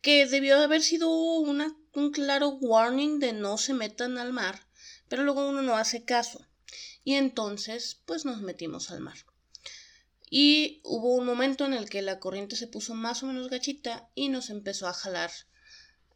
Que 0.02 0.26
debió 0.28 0.60
haber 0.60 0.84
sido 0.84 1.10
una, 1.10 1.76
un 1.94 2.12
claro 2.12 2.50
warning 2.50 3.20
de 3.20 3.34
no 3.34 3.58
se 3.58 3.74
metan 3.74 4.18
al 4.18 4.34
mar, 4.34 4.68
pero 5.08 5.24
luego 5.24 5.48
uno 5.50 5.62
no 5.62 5.76
hace 5.78 6.04
caso. 6.04 6.46
y 7.04 7.14
entonces 7.14 8.02
pues 8.06 8.26
nos 8.26 8.42
metimos 8.42 8.92
al 8.92 9.00
mar. 9.00 9.18
Y 10.30 10.82
hubo 10.84 11.16
un 11.16 11.26
momento 11.26 11.66
en 11.66 11.74
el 11.74 11.90
que 11.90 12.02
la 12.02 12.20
corriente 12.20 12.58
se 12.58 12.68
puso 12.68 12.94
más 12.94 13.24
o 13.24 13.28
menos 13.28 13.50
gachita 13.50 14.10
y 14.14 14.28
nos 14.28 14.50
empezó 14.50 14.88
a 14.88 14.94
jalar 14.94 15.32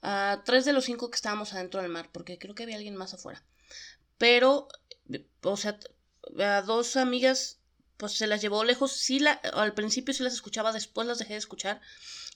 a 0.01 0.41
tres 0.45 0.65
de 0.65 0.73
los 0.73 0.85
cinco 0.85 1.09
que 1.09 1.15
estábamos 1.15 1.53
adentro 1.53 1.81
del 1.81 1.91
mar, 1.91 2.09
porque 2.11 2.37
creo 2.37 2.55
que 2.55 2.63
había 2.63 2.77
alguien 2.77 2.95
más 2.95 3.13
afuera. 3.13 3.43
Pero, 4.17 4.67
o 5.41 5.57
sea, 5.57 5.79
a 6.39 6.61
dos 6.61 6.95
amigas 6.95 7.61
pues 8.01 8.13
se 8.13 8.25
las 8.25 8.41
llevó 8.41 8.63
lejos, 8.63 8.93
sí 8.93 9.19
la, 9.19 9.33
al 9.33 9.75
principio 9.75 10.11
sí 10.11 10.23
las 10.23 10.33
escuchaba, 10.33 10.71
después 10.71 11.07
las 11.07 11.19
dejé 11.19 11.33
de 11.33 11.39
escuchar. 11.39 11.81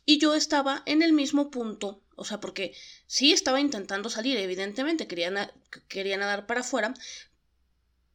Y 0.06 0.20
yo 0.20 0.36
estaba 0.36 0.84
en 0.86 1.02
el 1.02 1.12
mismo 1.12 1.50
punto, 1.50 2.04
o 2.16 2.24
sea, 2.24 2.40
porque 2.40 2.76
sí 3.08 3.34
estaba 3.34 3.60
intentando 3.60 4.12
salir, 4.12 4.38
evidentemente, 4.38 5.08
quería, 5.08 5.52
quería 5.88 6.18
nadar 6.18 6.46
para 6.46 6.62
afuera, 6.62 6.94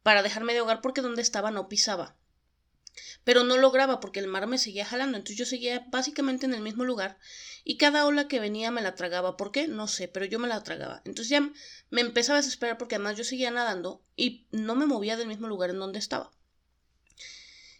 para 0.01 0.23
dejarme 0.23 0.53
de 0.53 0.59
ahogar 0.59 0.79
porque 0.79 1.01
donde 1.01 1.21
estaba 1.21 1.51
no 1.51 1.67
pisaba. 1.67 2.15
Pero 3.23 3.43
no 3.43 3.57
lograba 3.57 3.99
porque 3.99 4.19
el 4.19 4.27
mar 4.27 4.47
me 4.47 4.57
seguía 4.57 4.85
jalando, 4.85 5.17
entonces 5.17 5.37
yo 5.37 5.45
seguía 5.45 5.85
básicamente 5.89 6.45
en 6.45 6.53
el 6.53 6.61
mismo 6.61 6.83
lugar 6.83 7.17
y 7.63 7.77
cada 7.77 8.05
ola 8.05 8.27
que 8.27 8.39
venía 8.39 8.71
me 8.71 8.81
la 8.81 8.95
tragaba. 8.95 9.37
¿Por 9.37 9.51
qué? 9.51 9.67
No 9.67 9.87
sé, 9.87 10.07
pero 10.07 10.25
yo 10.25 10.39
me 10.39 10.47
la 10.47 10.63
tragaba. 10.63 11.01
Entonces 11.05 11.29
ya 11.29 11.51
me 11.89 12.01
empezaba 12.01 12.39
a 12.39 12.41
desesperar 12.41 12.77
porque 12.77 12.95
además 12.95 13.17
yo 13.17 13.23
seguía 13.23 13.51
nadando 13.51 14.03
y 14.15 14.47
no 14.51 14.75
me 14.75 14.85
movía 14.85 15.17
del 15.17 15.27
mismo 15.27 15.47
lugar 15.47 15.69
en 15.69 15.79
donde 15.79 15.99
estaba. 15.99 16.31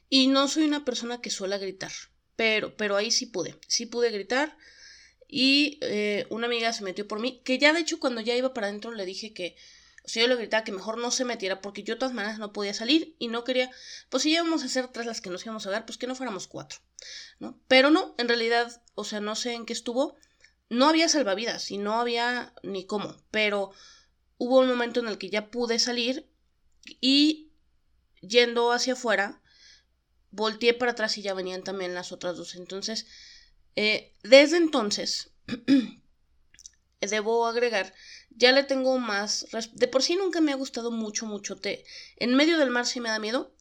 Y 0.09 0.27
no 0.27 0.47
soy 0.47 0.65
una 0.65 0.85
persona 0.85 1.21
que 1.21 1.29
suele 1.29 1.57
gritar, 1.57 1.91
pero, 2.35 2.75
pero 2.75 2.97
ahí 2.97 3.11
sí 3.11 3.25
pude, 3.25 3.55
sí 3.67 3.85
pude 3.85 4.11
gritar. 4.11 4.57
Y 5.27 5.79
eh, 5.81 6.27
una 6.29 6.47
amiga 6.47 6.73
se 6.73 6.83
metió 6.83 7.07
por 7.07 7.21
mí, 7.21 7.41
que 7.45 7.57
ya 7.57 7.71
de 7.71 7.79
hecho 7.79 7.99
cuando 7.99 8.19
ya 8.19 8.35
iba 8.35 8.53
para 8.53 8.67
adentro 8.67 8.91
le 8.91 9.05
dije 9.05 9.33
que, 9.33 9.55
o 10.03 10.07
sea, 10.07 10.23
yo 10.23 10.27
le 10.27 10.35
gritaba 10.35 10.63
que 10.63 10.71
mejor 10.71 10.97
no 10.97 11.11
se 11.11 11.25
metiera 11.25 11.61
porque 11.61 11.83
yo 11.83 11.93
de 11.95 11.99
todas 11.99 12.15
maneras 12.15 12.39
no 12.39 12.53
podía 12.53 12.73
salir 12.73 13.15
y 13.19 13.27
no 13.27 13.43
quería, 13.43 13.69
pues 14.09 14.23
si 14.23 14.31
íbamos 14.31 14.63
a 14.63 14.67
ser 14.67 14.87
tres 14.87 15.05
las 15.05 15.21
que 15.21 15.29
nos 15.29 15.45
íbamos 15.45 15.65
a 15.67 15.71
dar, 15.71 15.85
pues 15.85 15.97
que 15.97 16.07
no 16.07 16.15
fuéramos 16.15 16.47
cuatro, 16.47 16.79
¿no? 17.39 17.59
Pero 17.67 17.89
no, 17.91 18.15
en 18.17 18.27
realidad, 18.27 18.83
o 18.95 19.03
sea, 19.03 19.19
no 19.19 19.35
sé 19.35 19.53
en 19.53 19.65
qué 19.65 19.73
estuvo, 19.73 20.15
no 20.69 20.87
había 20.87 21.09
salvavidas 21.09 21.69
y 21.69 21.77
no 21.77 21.99
había 21.99 22.53
ni 22.63 22.85
cómo, 22.85 23.15
pero 23.29 23.71
hubo 24.37 24.59
un 24.59 24.67
momento 24.67 24.99
en 24.99 25.07
el 25.07 25.17
que 25.17 25.29
ya 25.29 25.51
pude 25.51 25.77
salir 25.77 26.27
y 26.99 27.51
yendo 28.21 28.71
hacia 28.71 28.93
afuera, 28.93 29.41
volteé 30.31 30.73
para 30.73 30.93
atrás 30.93 31.17
y 31.17 31.21
ya 31.21 31.33
venían 31.33 31.63
también 31.63 31.93
las 31.93 32.11
otras 32.11 32.37
dos. 32.37 32.55
Entonces, 32.55 33.05
eh, 33.75 34.13
desde 34.23 34.57
entonces, 34.57 35.31
debo 37.01 37.47
agregar, 37.47 37.93
ya 38.29 38.51
le 38.51 38.63
tengo 38.63 38.97
más... 38.99 39.47
De 39.73 39.87
por 39.87 40.03
sí 40.03 40.15
nunca 40.15 40.41
me 40.41 40.51
ha 40.51 40.55
gustado 40.55 40.91
mucho, 40.91 41.25
mucho 41.25 41.57
té. 41.57 41.83
En 42.17 42.35
medio 42.35 42.57
del 42.57 42.69
mar 42.69 42.85
sí 42.85 42.99
me 42.99 43.09
da 43.09 43.19
miedo. 43.19 43.53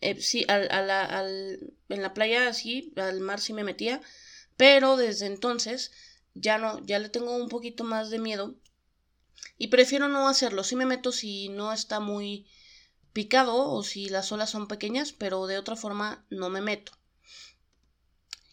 Eh, 0.00 0.20
sí, 0.20 0.44
al, 0.48 1.74
en 1.88 2.02
la 2.02 2.14
playa 2.14 2.52
sí, 2.52 2.92
al 2.96 3.20
mar 3.20 3.40
sí 3.40 3.52
me 3.52 3.64
metía. 3.64 4.00
Pero 4.56 4.96
desde 4.96 5.26
entonces 5.26 5.92
ya 6.34 6.58
no, 6.58 6.84
ya 6.84 6.98
le 6.98 7.08
tengo 7.08 7.36
un 7.36 7.48
poquito 7.48 7.84
más 7.84 8.10
de 8.10 8.18
miedo. 8.18 8.56
Y 9.58 9.68
prefiero 9.68 10.08
no 10.08 10.28
hacerlo. 10.28 10.64
Sí 10.64 10.76
me 10.76 10.86
meto 10.86 11.12
si 11.12 11.48
no 11.48 11.72
está 11.72 12.00
muy 12.00 12.46
picado 13.12 13.70
o 13.70 13.82
si 13.82 14.08
las 14.08 14.30
olas 14.32 14.50
son 14.50 14.68
pequeñas, 14.68 15.12
pero 15.12 15.46
de 15.46 15.58
otra 15.58 15.76
forma 15.76 16.26
no 16.30 16.50
me 16.50 16.60
meto. 16.60 16.92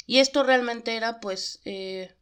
Y 0.05 0.19
esto 0.19 0.43
realmente 0.43 0.95
era 0.95 1.19
pues, 1.19 1.61
eh, 1.65 2.15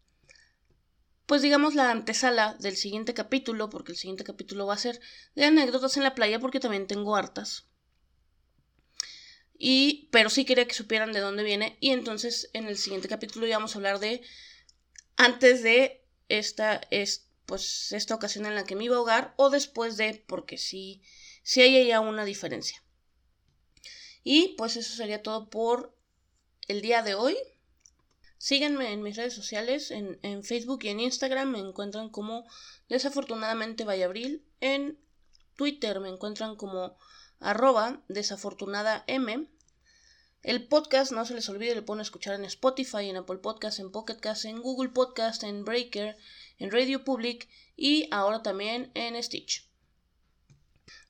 pues 1.31 1.41
digamos 1.41 1.75
la 1.75 1.91
antesala 1.91 2.57
del 2.59 2.75
siguiente 2.75 3.13
capítulo, 3.13 3.69
porque 3.69 3.93
el 3.93 3.97
siguiente 3.97 4.25
capítulo 4.25 4.65
va 4.65 4.73
a 4.73 4.77
ser 4.77 4.99
de 5.33 5.45
anécdotas 5.45 5.95
en 5.95 6.03
la 6.03 6.13
playa, 6.13 6.39
porque 6.39 6.59
también 6.59 6.87
tengo 6.87 7.15
hartas. 7.15 7.69
Y, 9.57 10.09
pero 10.11 10.29
sí 10.29 10.43
quería 10.43 10.67
que 10.67 10.73
supieran 10.73 11.13
de 11.13 11.21
dónde 11.21 11.43
viene. 11.43 11.77
Y 11.79 11.91
entonces 11.91 12.49
en 12.51 12.65
el 12.65 12.77
siguiente 12.77 13.07
capítulo 13.07 13.47
íbamos 13.47 13.73
a 13.73 13.77
hablar 13.77 13.99
de 13.99 14.21
antes 15.15 15.63
de 15.63 16.05
esta, 16.27 16.81
es, 16.91 17.29
pues, 17.45 17.93
esta 17.93 18.13
ocasión 18.13 18.45
en 18.45 18.55
la 18.55 18.65
que 18.65 18.75
me 18.75 18.83
iba 18.83 18.95
a 18.95 18.97
ahogar 18.97 19.33
o 19.37 19.49
después 19.49 19.95
de, 19.95 20.25
porque 20.27 20.57
sí 20.57 21.01
si 21.43 21.61
hay 21.61 21.87
ya 21.87 22.01
una 22.01 22.25
diferencia. 22.25 22.83
Y 24.21 24.49
pues 24.57 24.75
eso 24.75 24.93
sería 24.97 25.23
todo 25.23 25.49
por 25.49 25.97
el 26.67 26.81
día 26.81 27.03
de 27.03 27.15
hoy. 27.15 27.37
Síganme 28.41 28.91
en 28.91 29.03
mis 29.03 29.17
redes 29.17 29.35
sociales, 29.35 29.91
en, 29.91 30.43
Facebook 30.43 30.79
y 30.81 30.89
en 30.89 30.99
Instagram 30.99 31.51
me 31.51 31.59
encuentran 31.59 32.09
como 32.09 32.47
desafortunadamente 32.89 33.85
Vallabril. 33.85 34.43
En 34.61 34.97
Twitter 35.55 35.99
me 35.99 36.09
encuentran 36.09 36.55
como 36.55 36.97
arroba 37.39 38.01
desafortunada. 38.07 39.05
El 40.41 40.67
podcast, 40.67 41.11
no 41.11 41.23
se 41.23 41.35
les 41.35 41.49
olvide, 41.49 41.75
lo 41.75 41.85
pueden 41.85 42.01
escuchar 42.01 42.33
en 42.33 42.45
Spotify, 42.45 43.11
en 43.11 43.17
Apple 43.17 43.37
Podcast, 43.37 43.77
en 43.77 43.91
Pocket 43.91 44.17
en 44.45 44.59
Google 44.59 44.89
Podcast, 44.89 45.43
en 45.43 45.63
Breaker, 45.63 46.17
en 46.57 46.71
Radio 46.71 47.03
Public 47.03 47.47
y 47.77 48.07
ahora 48.09 48.41
también 48.41 48.89
en 48.95 49.21
Stitch. 49.21 49.69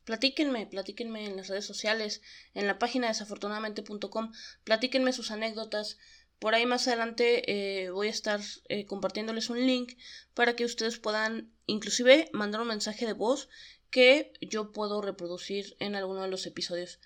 Platíquenme, 0.04 0.68
platíquenme 0.68 1.26
en 1.26 1.38
las 1.38 1.48
redes 1.48 1.66
sociales, 1.66 2.22
en 2.56 2.68
la 2.68 2.78
página 2.78 3.08
desafortunadamente.com, 3.08 4.34
platíquenme 4.66 5.14
sus 5.14 5.32
anécdotas. 5.32 5.98
Por 6.42 6.56
ahí 6.56 6.66
más 6.66 6.88
adelante 6.88 7.44
eh, 7.52 7.92
voy 7.92 8.08
a 8.08 8.10
estar 8.10 8.42
eh, 8.68 8.88
compartiéndoles 8.88 9.52
un 9.52 9.64
link 9.64 9.94
para 10.34 10.56
que 10.56 10.66
ustedes 10.66 10.98
puedan 10.98 11.54
inclusive 11.68 12.32
mandar 12.34 12.62
un 12.62 12.68
mensaje 12.70 13.06
de 13.06 13.14
voz 13.14 13.48
que 13.92 14.34
yo 14.42 14.72
puedo 14.72 15.04
reproducir 15.04 15.76
en 15.78 15.94
alguno 15.94 16.24
de 16.24 16.30
los 16.30 16.48
episodios. 16.48 17.00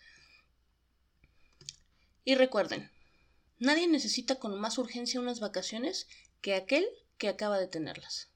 Y 2.24 2.36
recuerden, 2.36 2.90
nadie 3.60 3.90
necesita 3.90 4.36
con 4.36 4.58
más 4.58 4.78
urgencia 4.78 5.20
unas 5.20 5.42
vacaciones 5.42 6.08
que 6.40 6.56
aquel 6.56 6.88
que 7.18 7.28
acaba 7.28 7.60
de 7.60 7.68
tenerlas. 7.68 8.30